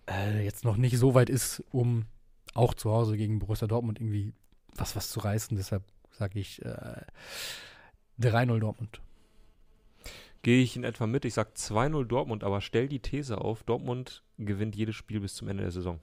[0.09, 2.05] äh, jetzt noch nicht so weit ist, um
[2.55, 4.33] auch zu Hause gegen Borussia Dortmund irgendwie
[4.75, 5.55] was, was zu reißen.
[5.57, 7.01] Deshalb sage ich äh,
[8.19, 8.99] 3-0 Dortmund.
[10.41, 11.23] Gehe ich in etwa mit.
[11.25, 15.47] Ich sage 2-0 Dortmund, aber stell die These auf, Dortmund gewinnt jedes Spiel bis zum
[15.49, 15.99] Ende der Saison.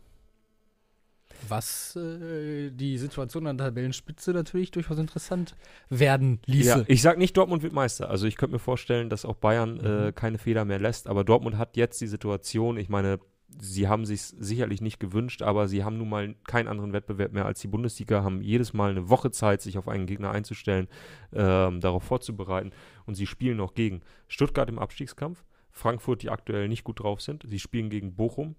[1.49, 5.55] Was äh, die Situation an der Tabellenspitze natürlich durchaus interessant
[5.89, 6.69] werden ließe.
[6.69, 8.11] Ja, ich sage nicht, Dortmund wird Meister.
[8.11, 10.15] Also ich könnte mir vorstellen, dass auch Bayern äh, Mhm.
[10.15, 11.07] keine Fehler mehr lässt.
[11.09, 13.19] Aber Dortmund hat jetzt die Situation, ich meine,
[13.59, 17.47] sie haben sich sicherlich nicht gewünscht, aber sie haben nun mal keinen anderen Wettbewerb mehr
[17.47, 20.89] als die Bundesliga, haben jedes Mal eine Woche Zeit, sich auf einen Gegner einzustellen,
[21.33, 22.73] ähm, darauf vorzubereiten.
[23.07, 27.45] Und sie spielen noch gegen Stuttgart im Abstiegskampf, Frankfurt, die aktuell nicht gut drauf sind.
[27.47, 28.57] Sie spielen gegen Bochum,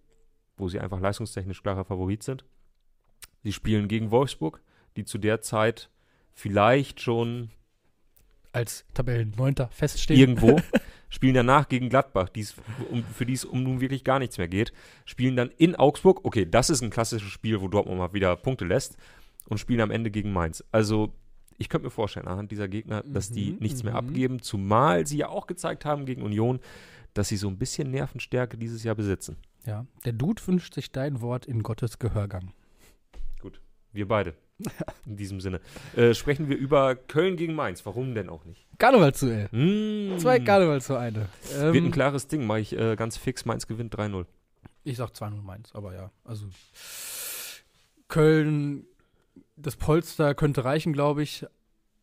[0.55, 2.45] wo sie einfach leistungstechnisch klarer Favorit sind.
[3.43, 4.61] Sie spielen gegen Wolfsburg,
[4.95, 5.89] die zu der Zeit
[6.33, 7.49] vielleicht schon
[8.51, 10.19] Als Tabellenneunter feststehen.
[10.19, 10.59] irgendwo,
[11.09, 12.55] spielen danach gegen Gladbach, die's,
[12.89, 14.73] um, für die es um nun wirklich gar nichts mehr geht,
[15.05, 18.65] spielen dann in Augsburg, okay, das ist ein klassisches Spiel, wo Dortmund mal wieder Punkte
[18.65, 18.97] lässt
[19.47, 20.63] und spielen am Ende gegen Mainz.
[20.71, 21.13] Also
[21.57, 23.99] ich könnte mir vorstellen, anhand dieser Gegner, dass die Mhm, nichts mehr mhm.
[23.99, 26.59] abgeben, zumal sie ja auch gezeigt haben gegen Union,
[27.13, 29.37] dass sie so ein bisschen Nervenstärke dieses Jahr besitzen.
[29.65, 32.53] Ja, der Dude wünscht sich dein Wort in Gottes Gehörgang.
[33.97, 34.35] Wir beide.
[35.07, 35.59] In diesem Sinne.
[35.95, 37.83] Äh, sprechen wir über Köln gegen Mainz.
[37.83, 38.67] Warum denn auch nicht?
[38.77, 39.47] Karnevalsduell.
[39.51, 40.19] Mm.
[40.19, 41.27] Zwei Karnevalsvereine.
[41.51, 43.43] Wird ein Ähm, klares Ding, mache ich äh, ganz fix.
[43.45, 44.27] Mainz gewinnt 3-0.
[44.83, 46.11] ich sag 2-0 Mainz, aber ja.
[46.23, 46.45] Also
[48.07, 48.85] Köln,
[49.55, 51.45] das Polster könnte reichen, glaube ich.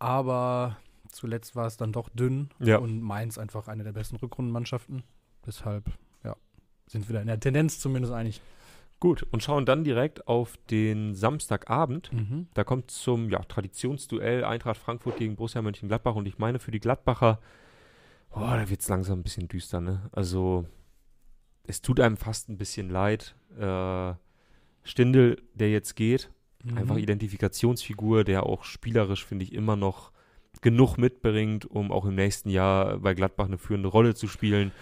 [0.00, 0.76] Aber
[1.12, 2.50] zuletzt war es dann doch dünn.
[2.58, 2.78] Ja.
[2.78, 5.04] Und Mainz einfach eine der besten Rückrundenmannschaften.
[5.46, 5.84] Deshalb,
[6.24, 6.34] ja,
[6.88, 8.40] sind wir da in der Tendenz zumindest einig.
[9.04, 12.10] Gut, und schauen dann direkt auf den Samstagabend.
[12.10, 12.46] Mhm.
[12.54, 16.14] Da kommt zum ja, Traditionsduell Eintracht Frankfurt gegen Borussia Mönchengladbach.
[16.14, 17.38] Und ich meine, für die Gladbacher,
[18.30, 20.08] oh, da wird es langsam ein bisschen düster, ne?
[20.12, 20.64] Also,
[21.66, 23.34] es tut einem fast ein bisschen leid.
[23.60, 24.14] Äh,
[24.84, 26.30] Stindel, der jetzt geht,
[26.62, 26.78] Mhm.
[26.78, 30.12] einfach Identifikationsfigur, der auch spielerisch, finde ich, immer noch
[30.62, 34.72] genug mitbringt, um auch im nächsten Jahr bei Gladbach eine führende Rolle zu spielen.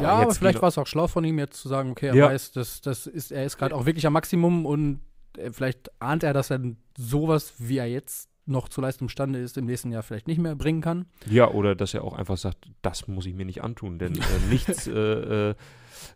[0.00, 2.26] Ja, aber vielleicht war es auch schlau von ihm, jetzt zu sagen, okay, er Ja.
[2.28, 5.00] weiß, dass das ist, er ist gerade auch wirklich am Maximum und
[5.36, 6.60] äh, vielleicht ahnt er, dass er
[6.96, 10.56] sowas, wie er jetzt noch zu leisten imstande ist, im nächsten Jahr vielleicht nicht mehr
[10.56, 11.06] bringen kann.
[11.26, 14.20] Ja, oder dass er auch einfach sagt, das muss ich mir nicht antun, denn äh,
[14.50, 15.54] nichts äh, äh,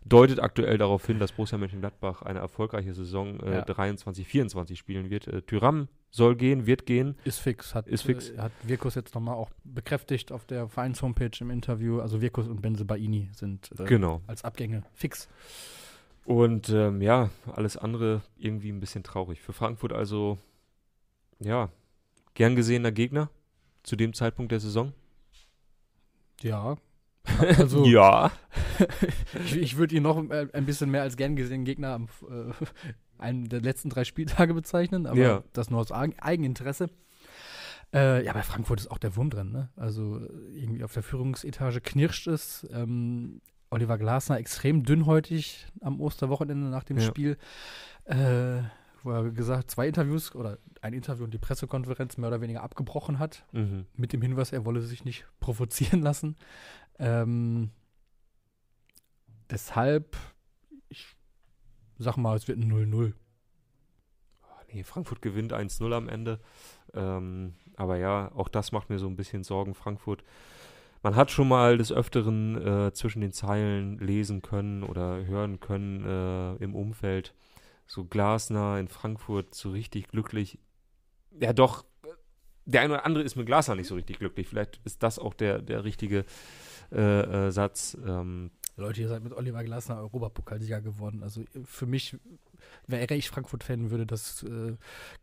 [0.03, 3.61] deutet aktuell darauf hin, dass Borussia Mönchengladbach eine erfolgreiche Saison äh, Ja.
[3.61, 5.47] 23, 24 spielen wird.
[5.47, 7.15] Tyram soll gehen, wird gehen.
[7.23, 7.75] Ist fix.
[7.75, 8.29] Hat, Ist fix.
[8.29, 11.99] Äh, hat Wirkus jetzt nochmal auch bekräftigt auf der Vereins-Homepage im Interview.
[11.99, 14.21] Also Wirkus und Benze Baini sind äh, Genau.
[14.27, 15.27] als Abgänge fix.
[16.25, 19.41] Und ähm, ja, alles andere irgendwie ein bisschen traurig.
[19.41, 20.37] Für Frankfurt also,
[21.39, 21.69] ja,
[22.33, 23.29] gern gesehener Gegner
[23.83, 24.93] zu dem Zeitpunkt der Saison.
[26.41, 26.77] Ja.
[27.57, 28.31] Also ja.
[29.45, 32.53] ich, ich würde ihn noch äh, ein bisschen mehr als gern gesehenen Gegner am äh,
[33.19, 35.43] einen der letzten drei Spieltage bezeichnen, aber Ja.
[35.53, 36.89] das nur aus Eigen- Eigeninteresse.
[37.93, 39.69] Äh, ja, bei Frankfurt ist auch der Wurm drin, ne?
[39.77, 42.67] Also äh, irgendwie auf der Führungsetage knirscht es.
[42.71, 47.03] Ähm, Oliver Glasner extrem dünnhäutig am Osterwochenende nach dem Ja.
[47.03, 47.37] Spiel.
[48.05, 48.61] Äh,
[49.03, 53.19] wo er gesagt, zwei Interviews oder ein Interview und die Pressekonferenz mehr oder weniger abgebrochen
[53.19, 53.85] hat Mhm.
[53.95, 56.35] mit dem Hinweis, er wolle sich nicht provozieren lassen.
[56.99, 57.69] Ähm,
[59.49, 60.17] deshalb,
[61.97, 63.13] sag mal, es wird ein 0-0.
[64.73, 66.39] Nee, Frankfurt gewinnt 1-0 am Ende.
[66.93, 69.73] Ähm, aber ja, auch das macht mir so ein bisschen Sorgen.
[69.73, 70.23] Frankfurt,
[71.03, 76.03] man hat schon mal des Öfteren äh, zwischen den Zeilen lesen können oder hören können
[76.03, 77.33] äh, im Umfeld.
[77.85, 80.59] So Glasner in Frankfurt so richtig glücklich.
[81.39, 81.85] Ja, doch,
[82.65, 84.47] der eine oder andere ist mit Glasner nicht so richtig glücklich.
[84.47, 86.25] Vielleicht ist das auch der, der richtige
[86.91, 87.97] äh, äh, Satz.
[88.05, 91.23] Ähm, Leute, ihr seid mit Oliver Glasner Europapokalsieger geworden.
[91.23, 92.15] Also äh, für mich,
[92.85, 94.75] wäre ich Frankfurt-Fan, würde das äh,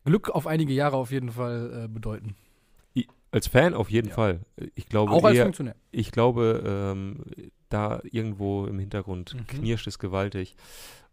[0.03, 2.35] Glück auf einige Jahre auf jeden Fall äh, bedeuten.
[3.31, 4.13] als Fan auf jeden Ja.
[4.15, 4.39] Fall.
[4.75, 5.75] Ich glaube Auch als eher, Funktionär.
[5.91, 7.23] ich glaube, ähm,
[7.69, 9.47] da irgendwo im Hintergrund Mhm.
[9.47, 10.55] knirscht es gewaltig.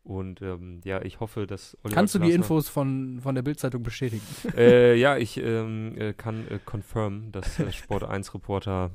[0.05, 3.83] Und ähm, ja, ich hoffe, dass Oliver Kannst du die Infos von, von der Bildzeitung
[3.85, 4.25] bestätigen?
[4.57, 8.91] Äh, ja, ich ähm, äh, kann äh, confirm, dass äh, Sport 1 Reporter,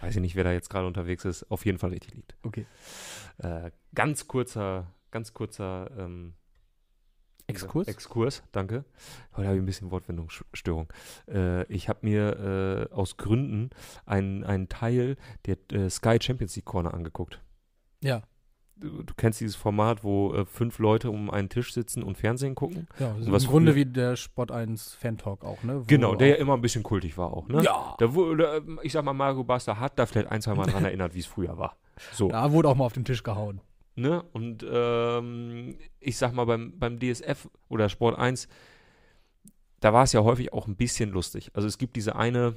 [0.00, 2.36] weiß ich nicht, wer da jetzt gerade unterwegs ist, auf jeden Fall richtig liegt.
[2.42, 2.66] Okay.
[3.38, 6.34] Äh, ganz kurzer, ganz kurzer ähm,
[7.48, 7.86] Exkurs?
[7.86, 8.84] Exkurs, danke.
[9.36, 10.92] Heute habe ich ein bisschen Wortwendungsstörung.
[11.28, 13.70] Äh, ich habe mir äh, aus Gründen
[14.04, 17.40] einen, einen Teil der äh, Sky Champions League Corner angeguckt.
[18.02, 18.22] Ja.
[18.78, 22.86] Du, kennst dieses Format, wo äh, fünf Leute um einen Tisch sitzen und Fernsehen gucken?
[22.98, 25.80] Ja, das ist was im Grunde früher- wie der Sport 1 Fan-Talk auch, ne?
[25.80, 27.62] Wo Genau, der ja immer ein bisschen kultig war auch, ne?
[27.62, 27.94] Ja.
[27.98, 30.84] Da wurde, ähm, ich sag mal, Mario Basta hat da vielleicht ein, zwei Mal dran
[30.84, 31.76] erinnert, wie es früher war.
[32.12, 32.28] So.
[32.28, 33.62] Da wurde auch mal auf den Tisch gehauen.
[33.94, 34.22] Ne?
[34.34, 38.46] Und ähm, ich sag mal, beim, beim DSF oder Sport 1,
[39.80, 41.50] da war es ja häufig auch ein bisschen lustig.
[41.54, 42.56] Also es gibt diese eine,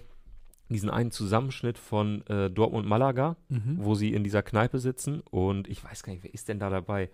[0.69, 3.77] diesen einen Zusammenschnitt von äh, Dortmund Malaga, Mhm.
[3.79, 6.69] wo sie in dieser Kneipe sitzen und ich weiß gar nicht, wer ist denn da
[6.69, 7.10] dabei?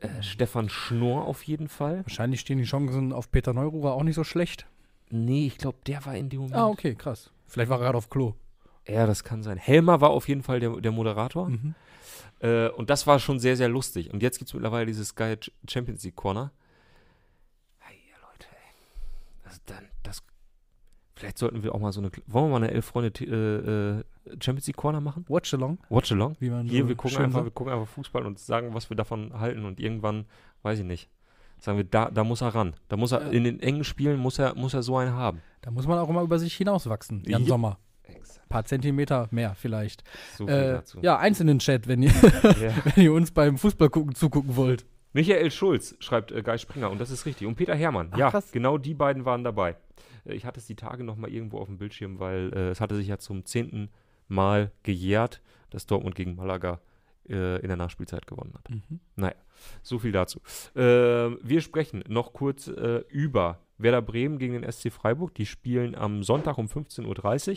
[0.00, 2.04] Äh, Stefan Schnorr auf jeden Fall.
[2.04, 4.66] Wahrscheinlich stehen die Chancen auf Peter Neururer auch nicht so schlecht.
[5.10, 6.56] Nee, ich glaube, der war in dem Moment.
[6.56, 7.30] Ah, okay, krass.
[7.46, 8.34] Vielleicht war er gerade auf Klo.
[8.88, 9.58] Ja, das kann sein.
[9.58, 11.48] Helmer war auf jeden Fall der, der Moderator.
[11.50, 11.74] Mhm.
[12.40, 14.10] Äh, und das war schon sehr, sehr lustig.
[14.12, 16.50] Und jetzt gibt es mittlerweile dieses Sky Ch- Champions League Corner.
[17.80, 18.74] Hey, ja, Leute, ey.
[19.44, 20.22] Das, dann, das,
[21.20, 22.10] vielleicht sollten wir auch mal so eine.
[22.26, 24.04] Wollen wir mal eine elf Freunde äh, äh,
[24.42, 25.24] Champions League Corner machen?
[25.28, 26.36] Watch along, Watch along?
[26.40, 27.46] wie man Hier, so wir gucken, einfach, sagt.
[27.46, 29.64] wir gucken einfach Fußball und sagen, was wir davon halten.
[29.64, 30.24] Und irgendwann,
[30.62, 31.08] weiß ich nicht,
[31.58, 32.74] sagen wir, da, da muss er ran.
[32.88, 35.40] Da muss er, in den engen Spielen muss er, muss er so einen haben.
[35.62, 37.48] Da muss man auch immer über sich hinauswachsen, Jan Ja.
[37.48, 37.78] Sommer.
[38.04, 38.48] Exakt.
[38.48, 40.02] paar Zentimeter mehr vielleicht.
[40.36, 40.98] So viel Äh, dazu.
[41.00, 42.10] ja, eins in den Chat, wenn ihr,
[42.60, 42.72] Ja.
[42.84, 44.84] wenn ihr uns beim Fußball gucken zugucken wollt.
[45.12, 47.46] Michael Schulz schreibt äh, Guy Springer und das ist richtig.
[47.46, 48.08] Und Peter Hermann.
[48.12, 48.50] Ach, ja, krass.
[48.52, 49.76] genau die beiden waren dabei.
[50.24, 52.80] Äh, ich hatte es die Tage noch mal irgendwo auf dem Bildschirm, weil äh, es
[52.80, 53.88] hatte sich ja zum zehnten
[54.28, 56.80] Mal gejährt, dass Dortmund gegen Malaga
[57.28, 58.64] äh, in der Nachspielzeit gewonnen hat.
[59.82, 60.40] So viel dazu.
[60.74, 60.80] Äh,
[61.42, 65.34] wir sprechen noch kurz äh, über Werder Bremen gegen den SC Freiburg.
[65.34, 67.56] Die spielen am Sonntag um 15.30 Uhr.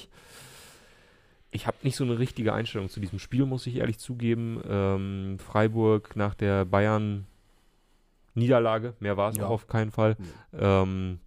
[1.51, 4.59] Ich habe nicht so eine richtige Einstellung zu diesem Spiel, muss ich ehrlich zugeben.
[4.67, 9.45] Ähm, Freiburg nach der Bayern-Niederlage, mehr war es Ja.
[9.45, 10.17] auch auf keinen Fall.
[10.53, 11.19] Ähm,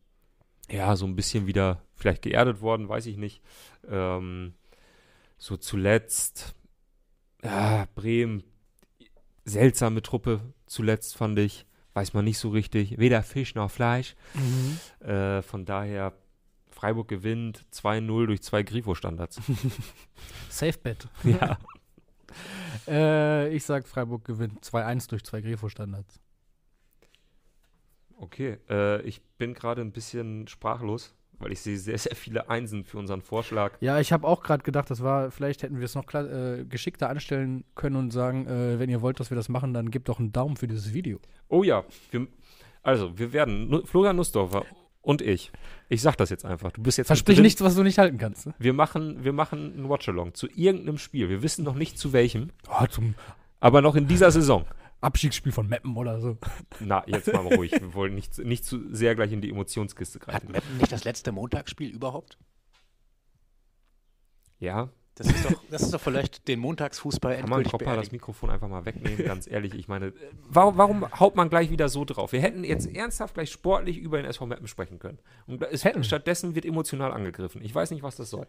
[0.70, 3.42] ja, so ein bisschen wieder vielleicht geerdet worden, weiß ich nicht.
[3.88, 4.55] Ähm,
[5.38, 6.55] so zuletzt,
[7.42, 8.42] ja, Bremen,
[9.44, 11.66] seltsame Truppe zuletzt fand ich.
[11.94, 12.98] Weiß man nicht so richtig.
[12.98, 14.16] Weder Fisch noch Fleisch.
[15.07, 16.12] Äh, von daher,
[16.68, 19.40] Freiburg gewinnt 2-0 durch zwei Grifo-Standards.
[20.50, 21.09] Safe Bet.
[21.24, 21.59] ja.
[22.87, 26.20] Äh, ich sag, Freiburg gewinnt 2-1 durch zwei Grifo-Standards.
[28.18, 32.85] Okay, äh, ich bin gerade ein bisschen sprachlos, weil ich sehe sehr, sehr viele Einsen
[32.85, 33.72] für unseren Vorschlag.
[33.81, 36.64] Ja, ich habe auch gerade gedacht, das war, vielleicht hätten wir es noch klar, äh,
[36.64, 40.09] geschickter anstellen können und sagen, äh, wenn ihr wollt, dass wir das machen, dann gebt
[40.09, 41.18] doch einen Daumen für dieses Video.
[41.48, 42.26] Oh ja, wir,
[42.83, 44.64] also wir werden, Florian Nussdorfer
[45.02, 45.52] und ich,
[45.88, 48.46] ich sag das jetzt einfach, du bist jetzt Versprich nichts, was du nicht halten kannst.
[48.46, 48.55] Ne?
[48.59, 51.29] Wir machen, wir machen ein Watchalong zu irgendeinem Spiel.
[51.29, 53.14] Wir wissen noch nicht zu welchem, Oh, zum
[53.61, 54.64] aber noch in dieser Saison.
[55.00, 56.38] Abstiegsspiel von Meppen oder so.
[56.80, 57.72] Na, jetzt mal ruhig.
[57.72, 60.52] Wir wollen nicht, nicht zu sehr gleich in die Emotionskiste Hat greifen.
[60.52, 62.38] Meppen nicht das letzte Montagsspiel überhaupt?
[64.59, 68.12] Ja, Das ist doch, das ist doch vielleicht den Montagsfußball kann man endgültig Koppa das.
[68.12, 69.74] Mikrofon einfach mal wegnehmen, ganz ehrlich.
[69.74, 70.12] Ich meine,
[70.48, 72.33] warum, warum haut man gleich wieder so drauf?
[72.33, 75.18] Wir hätten jetzt ernsthaft gleich sportlich über den SV Meppen sprechen können.
[75.46, 77.62] Und es, Hätten stattdessen wird emotional angegriffen.
[77.64, 78.46] Ich weiß nicht, was das soll.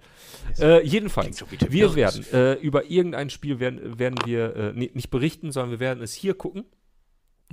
[0.60, 5.72] Äh, jedenfalls, wir werden äh, über irgendein Spiel werden, werden wir äh, nicht berichten, sondern
[5.72, 6.66] wir werden es hier gucken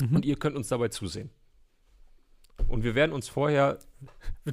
[0.00, 0.16] Mhm.
[0.16, 1.31] und ihr könnt uns dabei zusehen.
[2.69, 3.79] Und wir werden uns vorher
[4.45, 4.53] Wir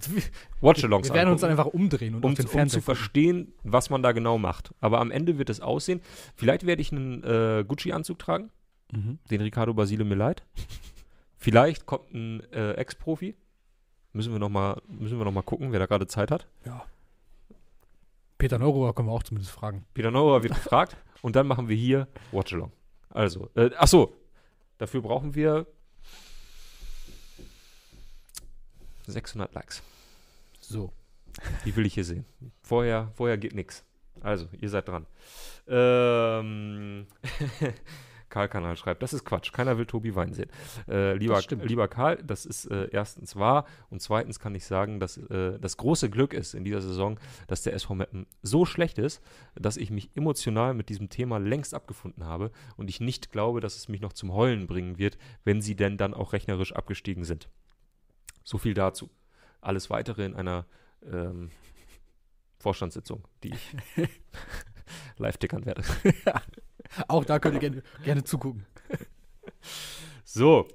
[0.61, 3.53] Watchalongs werden uns dann angucken, einfach umdrehen und um, auf den um Fernseher zu verstehen,
[3.63, 4.73] was man da genau macht.
[4.79, 6.01] Aber am Ende wird es aussehen.
[6.35, 8.51] Vielleicht werde ich einen äh, Gucci-Anzug tragen.
[8.91, 9.19] Mhm.
[9.29, 10.43] den Ricardo Basile mir leiht.
[11.37, 13.35] Vielleicht kommt ein äh, Ex-Profi.
[14.13, 16.47] Müssen wir noch mal, müssen wir noch mal gucken, wer da gerade Zeit hat.
[16.65, 16.85] Ja.
[18.37, 19.85] Peter Neururer können wir auch zumindest fragen.
[19.93, 22.71] Peter Neuer wird gefragt und dann machen wir hier Watchalong.
[23.09, 24.13] Also, äh, ach so,
[24.77, 25.67] dafür brauchen wir
[29.11, 29.83] 600 Likes.
[30.59, 30.91] So.
[31.65, 32.25] Die will ich hier sehen.
[32.61, 33.83] Vorher, vorher geht nichts.
[34.21, 35.07] Also, ihr seid dran.
[35.67, 37.07] Ähm,
[38.31, 39.51] Karl Kanal schreibt, das ist Quatsch.
[39.51, 40.49] Keiner will Tobi Wein sehen.
[40.87, 45.17] Äh, lieber, lieber Karl, das ist äh, erstens wahr und zweitens kann ich sagen, dass
[45.17, 49.21] äh, das große Glück ist in dieser Saison, dass der SV Meppen so schlecht ist,
[49.55, 53.75] dass ich mich emotional mit diesem Thema längst abgefunden habe und ich nicht glaube, dass
[53.75, 57.49] es mich noch zum Heulen bringen wird, wenn sie denn dann auch rechnerisch abgestiegen sind.
[58.43, 59.09] So viel dazu.
[59.61, 60.65] Alles weitere in einer
[61.05, 61.51] ähm,
[62.59, 63.75] Vorstandssitzung, die ich
[65.17, 65.83] live tickern werde.
[67.07, 68.65] Auch da könnt ihr gerne, gerne zugucken.
[70.23, 70.67] So,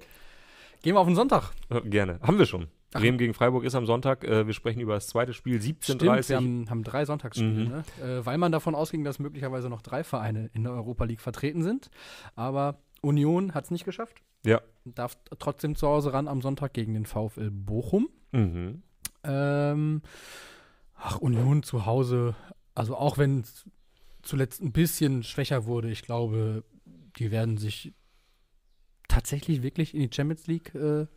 [0.83, 1.51] Gehen wir auf den Sonntag.
[1.69, 2.19] äh, gerne.
[2.21, 2.67] Haben wir schon.
[2.93, 3.01] Ach.
[3.01, 4.23] Bremen gegen Freiburg ist am Sonntag.
[4.23, 7.69] Äh, wir sprechen über das zweite Spiel, Stimmt, 17.30 wir haben, haben drei Sonntagsspiele, Mhm.
[7.69, 7.83] ne?
[8.01, 11.63] äh, weil man davon ausging, dass möglicherweise noch drei Vereine in der Europa League vertreten
[11.63, 11.89] sind.
[12.35, 14.21] Aber Union hat es nicht geschafft.
[14.47, 14.61] Ja.
[14.85, 18.09] Darf trotzdem zu Hause ran am Sonntag gegen den VfL Bochum.
[18.31, 18.81] Mhm.
[19.25, 20.01] Ähm,
[20.95, 22.35] ach, Union zu Hause,
[22.73, 23.65] also auch wenn es
[24.21, 26.63] zuletzt ein bisschen schwächer wurde, ich glaube,
[27.17, 27.93] die werden sich
[29.09, 31.07] tatsächlich wirklich in die Champions League äh,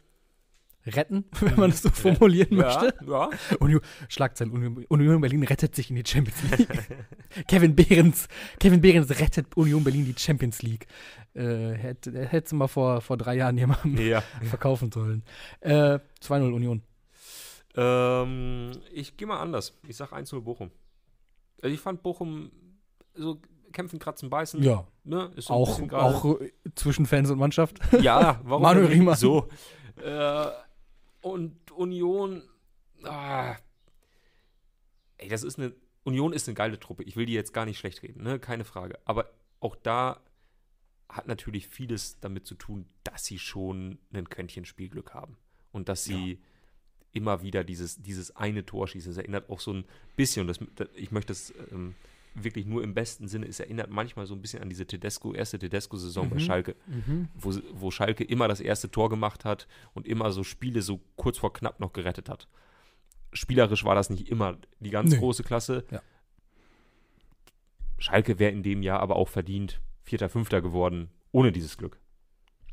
[0.87, 2.95] retten, wenn man es so formulieren möchte.
[3.07, 6.69] Ja, Union, Schlagzeilen, Union, Union Berlin rettet sich in die Champions League.
[7.49, 10.87] Kevin Behrens, Kevin Behrens rettet Union Berlin die Champions League.
[11.41, 14.21] Äh, hätte, hätte mal vor, vor drei Jahren jemandem ja.
[14.43, 15.23] verkaufen sollen.
[15.61, 16.83] Äh, 2-0 Union.
[17.77, 19.79] Ähm, ich gehe mal anders.
[19.87, 20.71] Ich sag 1-0 Bochum.
[21.63, 22.51] Also ich fand Bochum
[23.15, 23.41] so
[23.73, 24.63] kämpfen, kratzen, beißen.
[24.63, 25.31] Ja, Ne?
[25.35, 27.79] Ist so auch, auch äh, zwischen Fans und Mannschaft.
[28.01, 28.87] Ja, warum Manuel?
[28.87, 29.17] Riemann.
[29.17, 29.49] So.
[30.03, 30.47] Äh,
[31.23, 32.43] und Union,
[33.05, 33.57] ah,
[35.19, 35.73] ey, das ist eine,
[36.05, 37.03] Union ist eine geile Truppe.
[37.05, 38.39] Ich will die jetzt gar nicht schlecht reden, ne?
[38.39, 38.99] keine Frage.
[39.05, 40.21] Aber auch da
[41.11, 45.37] hat natürlich vieles damit zu tun, dass sie schon ein Quäntchen Spielglück haben.
[45.73, 46.39] Und dass sie
[47.13, 49.11] immer wieder dieses, dieses eine Tor schießen.
[49.13, 49.85] Es erinnert auch so ein
[50.17, 51.95] bisschen, und das, ich möchte das ähm,
[52.35, 55.59] wirklich nur im besten Sinne, es erinnert manchmal so ein bisschen an diese Tedesco, erste
[55.59, 56.41] Tedesco-Saison bei Mhm.
[56.41, 57.29] Schalke Mhm.
[57.35, 61.39] wo, wo Schalke immer das erste Tor gemacht hat und immer so Spiele so kurz
[61.39, 62.47] vor knapp noch gerettet hat.
[63.33, 65.19] Spielerisch war das nicht immer die ganz Nee.
[65.19, 65.85] große Klasse.
[65.91, 66.03] Ja.
[67.99, 71.99] Schalke wäre in dem Jahr aber auch verdient Vierter, Fünfter geworden, ohne dieses Glück.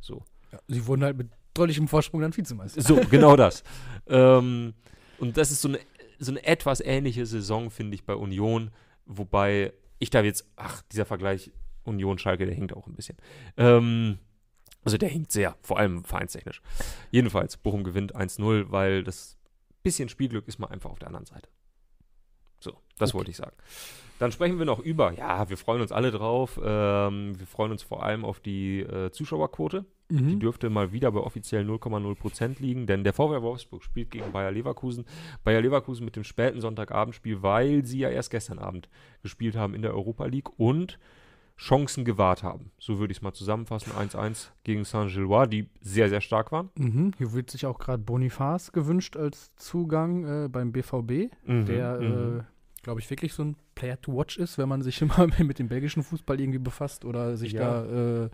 [0.02, 2.82] So, Ja, sie wurden halt mit deutlichem Vorsprung dann Vizemeister.
[2.82, 3.64] so genau das.
[4.08, 4.74] Ähm,
[5.20, 5.80] und das ist so eine,
[6.20, 8.72] so eine etwas ähnliche Saison, finde ich, bei Union,
[9.06, 11.52] wobei ich da jetzt, ach, dieser Vergleich
[11.84, 13.18] Union-Schalke, der hinkt auch ein bisschen.
[13.58, 14.20] Ähm,
[14.84, 16.62] also der hinkt sehr, vor allem vereinstechnisch.
[17.12, 19.38] Jedenfalls, Bochum gewinnt 1-0, weil das
[19.84, 21.50] bisschen Spielglück ist mal einfach auf der anderen Seite.
[22.60, 23.18] So, das Okay.
[23.18, 23.56] wollte ich sagen.
[24.20, 26.60] Dann sprechen wir noch über, ja, wir freuen uns alle drauf.
[26.64, 29.86] Ähm, wir freuen uns vor allem auf die äh, Zuschauerquote.
[30.10, 30.40] Die Mhm.
[30.40, 35.04] dürfte mal wieder bei offiziell 0,0% liegen, denn der VW Wolfsburg spielt gegen Bayer Leverkusen.
[35.44, 38.88] Bayer Leverkusen mit dem späten Sonntagabendspiel, weil sie ja erst gestern Abend
[39.22, 40.98] gespielt haben in der Europa League und
[41.58, 42.72] Chancen gewahrt haben.
[42.78, 43.92] So würde ich es mal zusammenfassen.
[43.92, 46.70] 1-1 gegen Saint-Gillois, die sehr, sehr stark waren.
[46.78, 47.12] Mhm.
[47.18, 52.40] Hier wird sich auch gerade Boniface gewünscht als Zugang äh, beim BVB, der, mhm.
[52.40, 52.44] äh,
[52.88, 55.68] glaube ich, wirklich so ein Player to watch ist, wenn man sich immer mit dem
[55.68, 57.84] belgischen Fußball irgendwie befasst oder sich Ja.
[57.84, 58.30] da äh,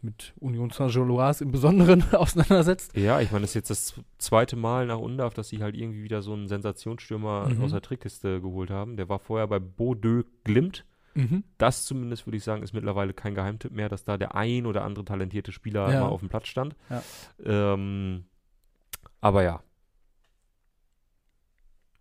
[0.00, 2.96] mit Union Saint-Gilloise im Besonderen auseinandersetzt.
[2.96, 6.04] Ja, ich meine, das ist jetzt das zweite Mal nach Undarf, dass sie halt irgendwie
[6.04, 7.62] wieder so einen Sensationsstürmer Mhm.
[7.64, 8.96] aus der Trickkiste geholt haben.
[8.96, 10.86] Der war vorher bei Bordeaux Glimt.
[11.14, 11.42] Mhm.
[11.58, 14.84] Das zumindest, würde ich sagen, ist mittlerweile kein Geheimtipp mehr, dass da der ein oder
[14.84, 16.00] andere talentierte Spieler Ja.
[16.00, 16.76] mal auf dem Platz stand.
[16.88, 17.02] Ja.
[17.44, 18.24] Ähm,
[19.20, 19.62] aber ja.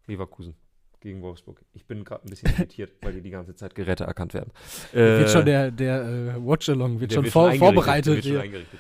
[0.08, 0.56] Leverkusen
[1.02, 1.64] gegen Wolfsburg.
[1.74, 4.52] Ich bin gerade ein bisschen irritiert, weil die die ganze Zeit Geräte erkannt werden.
[4.92, 8.16] wird Äh, schon der, der äh, Watch-Along wird der schon wird vor, vorbereitet.
[8.16, 8.80] Wird schon eingerichtet.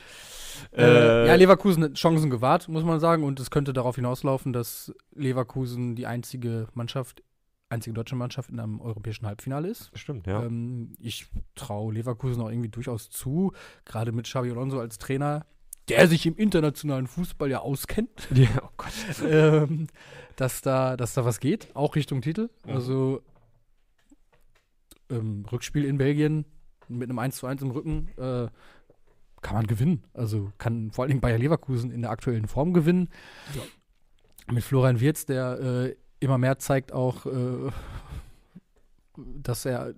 [0.75, 3.23] Äh, ja, Äh, Leverkusen hat Chancen gewahrt, muss man sagen.
[3.23, 7.23] Und es könnte darauf hinauslaufen, dass Leverkusen die einzige Mannschaft,
[7.69, 9.91] einzige deutsche Mannschaft in einem europäischen Halbfinale ist.
[9.93, 10.43] Stimmt, ja.
[10.43, 13.53] Ähm, ich traue Leverkusen auch irgendwie durchaus zu,
[13.85, 15.45] gerade mit Xabi Alonso als Trainer,
[15.89, 18.93] der sich im internationalen Fußball ja auskennt, ja oh Gott.
[19.27, 19.87] ähm,
[20.35, 22.49] dass, da, dass da was geht, auch Richtung Titel.
[22.65, 22.73] Mhm.
[22.73, 23.21] Also
[25.09, 26.45] ähm, Rückspiel in Belgien
[26.87, 28.47] mit einem 1 zu 1 im Rücken äh,
[29.41, 30.03] kann man gewinnen.
[30.13, 33.09] Also kann vor allen Dingen Bayer Leverkusen in der aktuellen Form gewinnen.
[34.51, 37.71] Mit Florian Wirtz, der äh, immer mehr zeigt auch, äh,
[39.15, 39.93] dass er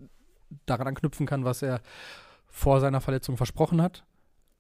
[0.66, 1.82] daran anknüpfen kann, was er
[2.48, 4.06] vor seiner Verletzung versprochen hat,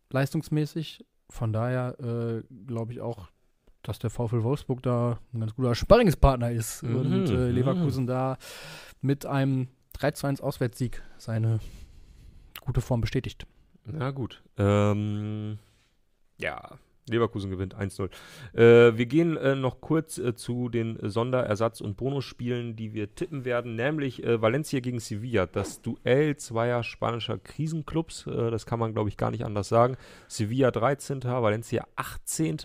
[0.10, 1.06] leistungsmäßig.
[1.32, 3.30] Von daher äh, glaube ich auch,
[3.84, 7.56] dass der VfL Wolfsburg da ein ganz guter Sparringspartner ist Mhm, und äh, mhm.
[7.56, 8.38] Leverkusen da
[9.00, 11.60] mit einem 3 zu 1 Auswärtssieg seine
[12.60, 13.48] gute Form bestätigt.
[13.86, 14.44] Na gut.
[14.58, 15.58] Ähm,
[16.38, 16.78] ja,
[17.12, 18.10] Leverkusen gewinnt 1-0.
[18.54, 23.45] Äh, wir gehen äh, noch kurz äh, zu den Sonderersatz- und Bonusspielen, die wir tippen
[23.45, 25.45] werden, nämlich äh, Valencia gegen Sevilla.
[25.45, 29.97] Das Duell zweier spanischer Krisenclubs, äh, das kann man, glaube ich, gar nicht anders sagen.
[30.28, 32.58] Sevilla 13., Valencia 18.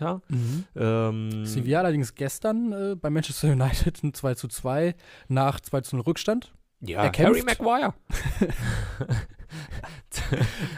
[0.75, 4.95] Ähm, Sevilla allerdings gestern äh, bei Manchester United ein 2 zu 2
[5.27, 6.53] nach 2 zu 0 Rückstand.
[6.81, 7.11] ja.
[7.17, 7.93] Harry Maguire.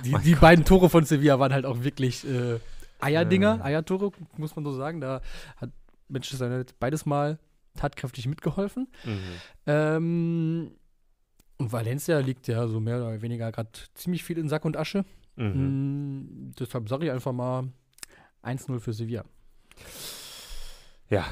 [0.06, 2.60] Die, die beiden Tore von Sevilla waren halt auch wirklich äh,
[3.00, 3.64] Eierdinger, Ja.
[3.66, 5.02] Eiertore, muss man so sagen.
[5.02, 5.22] Da
[5.58, 5.72] hat
[6.08, 7.40] Manchester United beides Mal
[7.76, 8.88] tatkräftig mitgeholfen.
[9.06, 9.20] Mhm.
[9.68, 10.72] Ähm,
[11.58, 15.06] und Valencia liegt ja so mehr oder weniger gerade ziemlich viel in Sack und Asche.
[15.36, 15.46] Mhm.
[16.48, 17.70] Mm, deshalb sage ich einfach mal
[18.44, 19.24] 1-0 für Sevilla.
[21.10, 21.26] Ja,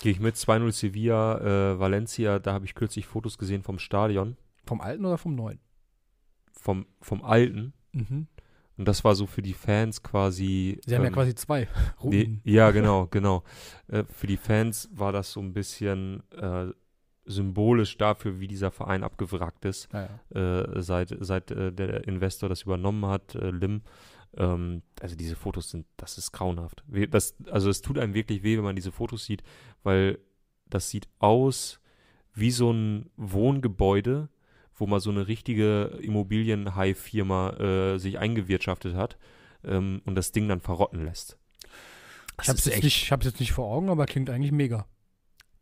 [0.00, 1.38] gehe ich mit 2-0 Sevilla,
[1.72, 4.36] äh, Valencia, da habe ich kürzlich Fotos gesehen vom Stadion,
[4.66, 5.60] Vom alten oder vom neuen?
[6.52, 7.72] vom, vom alten.
[7.92, 8.26] Mhm.
[8.76, 10.80] Und das war so für die Fans quasi.
[10.84, 11.68] Sie haben ja ähm, quasi zwei
[12.02, 12.40] Routen.
[12.44, 13.44] ja, genau, genau.
[13.88, 16.66] Äh, für die Fans war das so ein bisschen äh,
[17.24, 20.60] symbolisch dafür, wie dieser Verein abgewrackt ist, Ja, ja.
[20.60, 23.82] äh, seit, seit äh, der Investor das übernommen hat, äh, Lim.
[24.36, 26.84] Ähm, also diese Fotos sind, das ist grauenhaft.
[27.10, 29.42] Das, also es tut einem wirklich weh, wenn man diese Fotos sieht,
[29.82, 30.18] weil
[30.68, 31.80] das sieht aus
[32.34, 34.28] wie so ein Wohngebäude,
[34.76, 37.50] wo mal so eine richtige Immobilienhai-Firma
[37.94, 39.16] äh, sich eingewirtschaftet hat
[39.64, 41.38] ähm, und das Ding dann verrotten lässt.
[42.42, 44.86] Ich habe es jetzt, nicht- ich hab's jetzt nicht vor Augen, aber klingt eigentlich mega.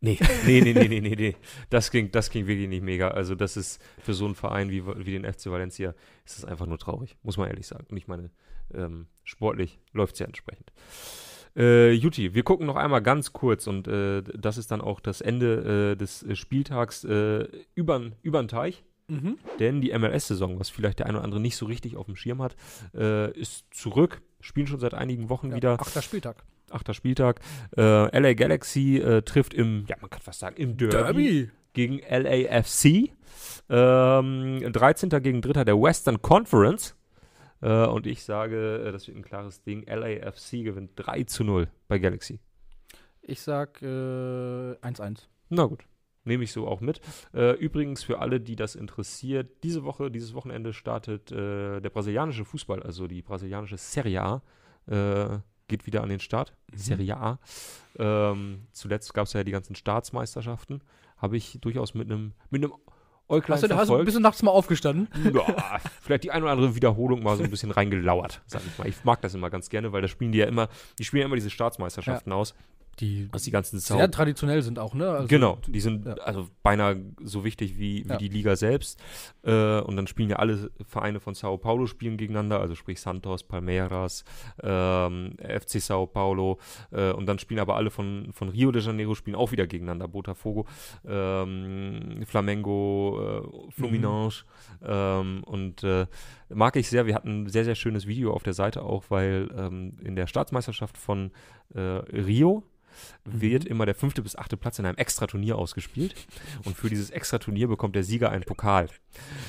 [0.01, 1.35] Nee, nee, nee, nee, nee, nee, nee.
[1.69, 3.09] Das klingt, das wirklich nicht mega.
[3.09, 5.93] Also das ist für so einen Verein wie, wie den FC Valencia
[6.25, 7.85] ist das einfach nur traurig, muss man ehrlich sagen.
[7.89, 8.31] Und ich meine,
[8.73, 10.73] ähm, sportlich läuft es ja entsprechend.
[11.55, 15.21] Äh, Juti, wir gucken noch einmal ganz kurz und äh, das ist dann auch das
[15.21, 18.83] Ende äh, des äh, Spieltags äh, übern, übern Teich.
[19.59, 22.41] Denn die MLS-Saison, was vielleicht der eine oder andere nicht so richtig auf dem Schirm
[22.41, 22.55] hat,
[22.95, 24.21] äh, ist zurück.
[24.39, 26.43] Spielen schon seit einigen Wochen Ja, wieder Achter Spieltag.
[26.71, 27.39] achter Spieltag.
[27.77, 33.11] Äh, LA Galaxy äh, trifft im, ja, man kann fast sagen, im Derby, gegen LAFC.
[33.69, 35.09] Ähm, 13.
[35.21, 35.63] gegen 3.
[35.63, 36.95] der Western Conference.
[37.61, 39.85] Äh, und ich sage, äh, das wird ein klares Ding.
[39.87, 42.39] LAFC gewinnt 3 zu 0 bei Galaxy.
[43.21, 45.19] Ich sag äh, 1-1.
[45.49, 45.83] Na gut.
[46.25, 47.01] Nehme ich so auch mit.
[47.33, 52.45] Äh, übrigens, für alle, die das interessiert, diese Woche, dieses Wochenende startet äh, der brasilianische
[52.45, 54.41] Fußball, also die brasilianische Serie A,
[54.87, 56.53] äh, geht wieder an den Start.
[56.73, 57.39] Serie A.
[57.97, 60.81] Ähm, zuletzt gab es ja die ganzen Staatsmeisterschaften.
[61.17, 62.73] Habe ich durchaus mit einem mit einem
[63.29, 65.07] Äuglein Hast du, hast du, bist du nachts mal aufgestanden?
[65.33, 68.87] Ja, vielleicht die eine oder andere Wiederholung mal so ein bisschen reingelauert, sag ich mal.
[68.87, 70.67] Ich mag das immer ganz gerne, weil da spielen die ja immer,
[70.99, 72.53] die spielen ja immer diese Staatsmeisterschaften aus.
[72.99, 75.09] Die Was die ganzen sehr traditionell sind auch, ne?
[75.09, 76.13] Also, genau, die sind ja.
[76.13, 78.17] also beinahe so wichtig wie, wie Ja.
[78.17, 79.01] die Liga selbst.
[79.43, 83.43] Äh, und dann spielen ja alle Vereine von Sao Paulo spielen gegeneinander, also sprich Santos,
[83.43, 84.23] Palmeiras,
[84.61, 86.59] ähm, FC Sao Paulo.
[86.91, 90.07] Äh, und dann spielen aber alle von, von Rio de Janeiro spielen auch wieder gegeneinander.
[90.07, 90.67] Botafogo,
[91.07, 94.43] ähm, Flamengo, äh, Fluminense.
[94.83, 96.05] Ähm, und äh,
[96.49, 97.05] mag ich sehr.
[97.07, 100.27] Wir hatten ein sehr, sehr schönes Video auf der Seite auch, weil ähm, in der
[100.27, 101.31] Staatsmeisterschaft von
[101.75, 102.63] äh, Rio
[103.25, 106.13] wird immer der fünfte bis achte Platz in einem Extra-Turnier ausgespielt.
[106.63, 108.87] Und für dieses Extra-Turnier bekommt der Sieger einen Pokal.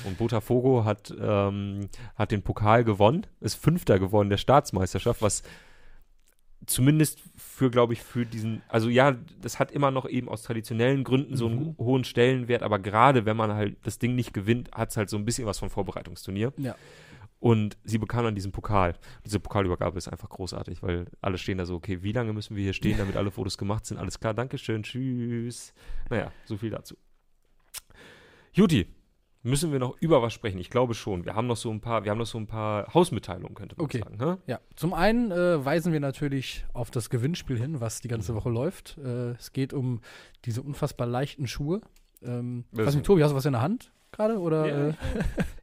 [0.03, 5.43] Und Botafogo hat, ähm, hat den Pokal gewonnen, ist Fünfter geworden der Staatsmeisterschaft, was
[6.65, 11.03] zumindest für, glaube ich, für diesen, also ja, das hat immer noch eben aus traditionellen
[11.03, 14.89] Gründen so einen hohen Stellenwert, aber gerade wenn man halt das Ding nicht gewinnt, hat
[14.89, 16.53] es halt so ein bisschen was von Vorbereitungsturnier.
[16.57, 16.75] Ja.
[17.45, 18.95] Und sie bekam dann diesen Pokal.
[19.23, 22.63] Diese Pokalübergabe ist einfach großartig, weil alle stehen da so, okay, wie lange müssen wir
[22.63, 23.99] hier stehen, damit alle Fotos gemacht sind?
[23.99, 25.71] Alles klar, Dankeschön, tschüss.
[26.09, 26.95] Naja, so viel dazu.
[28.51, 28.87] Juti,
[29.43, 30.57] müssen wir noch über was sprechen?
[30.57, 31.23] Ich glaube schon.
[31.23, 33.85] Wir haben noch so ein paar, wir haben noch so ein paar Hausmitteilungen, könnte man
[33.85, 33.99] Okay.
[33.99, 34.17] sagen.
[34.17, 34.39] Ne?
[34.47, 38.49] Ja, zum einen äh, weisen wir natürlich auf das Gewinnspiel hin, was die ganze Woche
[38.49, 38.97] läuft.
[38.97, 40.01] Äh, es geht um
[40.45, 41.81] diese unfassbar leichten Schuhe.
[42.23, 44.39] Ähm, weiß nicht, Tobi, hast du was in der Hand gerade?
[44.39, 44.93] Oder, Ja, äh,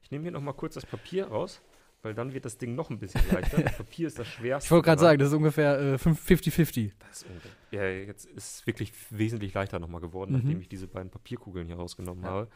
[0.05, 1.61] Ich nehme hier noch mal kurz das Papier raus,
[2.03, 3.63] weil dann wird das Ding noch ein bisschen leichter.
[3.63, 4.67] Das Papier ist das schwerste.
[4.67, 6.93] ich wollte gerade sagen, das ist ungefähr äh, fünf- 50-50.
[6.99, 10.39] Das ist unge- ja, jetzt ist es wirklich wesentlich leichter nochmal geworden, Mhm.
[10.39, 12.31] nachdem ich diese beiden Papierkugeln hier rausgenommen Ja.
[12.31, 12.49] habe.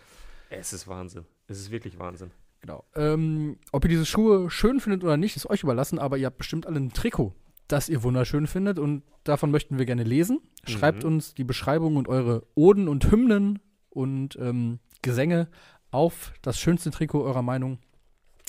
[0.51, 1.25] Es ist Wahnsinn.
[1.49, 2.31] Es ist wirklich Wahnsinn.
[2.61, 2.85] Genau.
[2.95, 6.39] Ähm, ob ihr diese Schuhe schön findet oder nicht, ist euch überlassen, aber ihr habt
[6.39, 7.35] bestimmt alle ein Trikot,
[7.69, 10.41] das ihr wunderschön findet und davon möchten wir gerne lesen.
[10.67, 11.09] Schreibt Mhm.
[11.11, 15.49] uns die Beschreibung und eure Oden und Hymnen und ähm, Gesänge
[15.91, 17.79] auf das schönste Trikot eurer Meinung,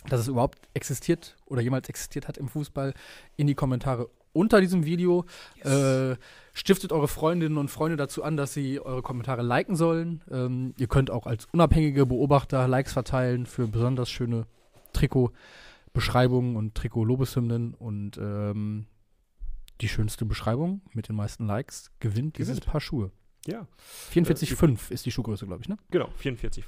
[0.10, 2.94] dass es überhaupt existiert oder jemals existiert hat im Fußball,
[3.36, 5.26] in die Kommentare unter diesem Video.
[5.64, 6.16] Äh,
[6.54, 10.22] stiftet eure Freundinnen und Freunde dazu an, dass sie eure Kommentare liken sollen.
[10.32, 14.46] Ähm, ihr könnt auch als unabhängige Beobachter Likes verteilen für besonders schöne
[14.94, 18.86] Trikot-Beschreibungen und Trikot-Lobeshymnen und ähm,
[19.82, 22.72] die schönste Beschreibung mit den meisten Likes gewinnt dieses Gewinnt.
[22.72, 23.12] Paar Schuhe.
[23.46, 23.66] Ja.
[24.12, 25.78] 44,5 ist die Schuhgröße, glaube ich, ne?
[25.90, 26.64] Genau, 44,5.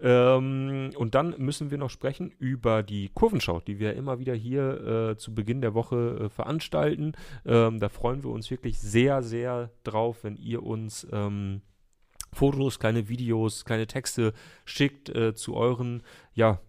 [0.00, 5.12] Ähm, und dann müssen wir noch sprechen über die Kurvenschau, die wir immer wieder hier
[5.12, 7.12] äh, zu Beginn der Woche äh, veranstalten.
[7.46, 11.62] Ähm, da freuen wir uns wirklich sehr, sehr drauf, wenn ihr uns ähm,
[12.34, 14.32] Fotos, kleine Videos, kleine Texte
[14.64, 16.02] schickt äh, zu euren,
[16.34, 16.60] ja,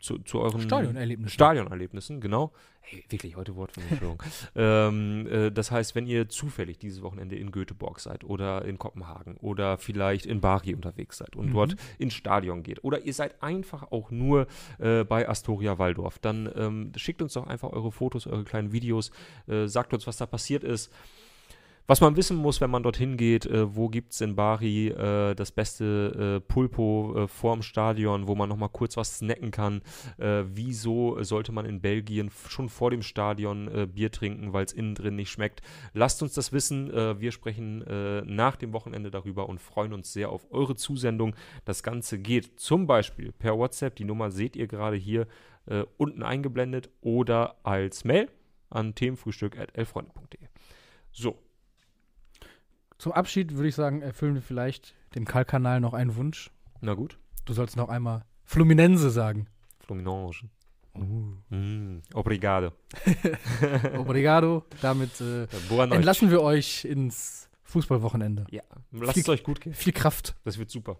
[0.00, 1.32] zu, zu euren Stadionerlebnisse.
[1.32, 2.52] Stadionerlebnissen, genau.
[2.82, 4.22] Hey, wirklich, heute Wortfindung.
[4.56, 9.36] ähm, äh, das heißt, wenn ihr zufällig dieses Wochenende in Göteborg seid oder in Kopenhagen
[9.36, 11.52] oder vielleicht in Bari unterwegs seid und Mhm.
[11.52, 14.46] dort ins Stadion geht oder ihr seid einfach auch nur
[14.78, 19.10] äh, bei Astoria Waldorf, dann ähm, schickt uns doch einfach eure Fotos, eure kleinen Videos,
[19.46, 20.92] äh, sagt uns, was da passiert ist.
[21.88, 25.34] Was man wissen muss, wenn man dorthin geht, äh, wo gibt es in Bari äh,
[25.34, 29.82] das beste äh, Pulpo äh, vorm Stadion, wo man nochmal kurz was snacken kann.
[30.16, 34.72] Äh, wieso sollte man in Belgien schon vor dem Stadion äh, Bier trinken, weil es
[34.72, 35.60] innen drin nicht schmeckt?
[35.92, 36.88] Lasst uns das wissen.
[36.92, 37.84] Äh, wir sprechen
[38.24, 41.34] nach dem Wochenende darüber und freuen uns sehr auf eure Zusendung.
[41.64, 43.96] Das Ganze geht zum Beispiel per WhatsApp.
[43.96, 45.26] Die Nummer seht ihr gerade hier
[45.96, 48.28] unten eingeblendet oder als Mail
[48.70, 50.40] an themenfrühstück.elfreunde.de.
[51.12, 51.38] So,
[53.02, 56.52] Zum Abschied würde ich sagen, erfüllen wir vielleicht dem Kalkanal noch einen Wunsch.
[56.82, 57.18] na gut.
[57.44, 59.48] Du sollst noch einmal Fluminense sagen.
[59.80, 60.44] Fluminense.
[60.94, 62.70] Mm, obrigado.
[63.98, 64.64] Obrigado.
[64.82, 65.48] Damit äh,
[65.90, 68.46] entlassen wir euch ins Fußballwochenende.
[68.52, 69.74] Ja, lasst Viel- es euch gut gehen.
[69.74, 70.36] Viel Kraft.
[70.44, 70.96] Das wird super.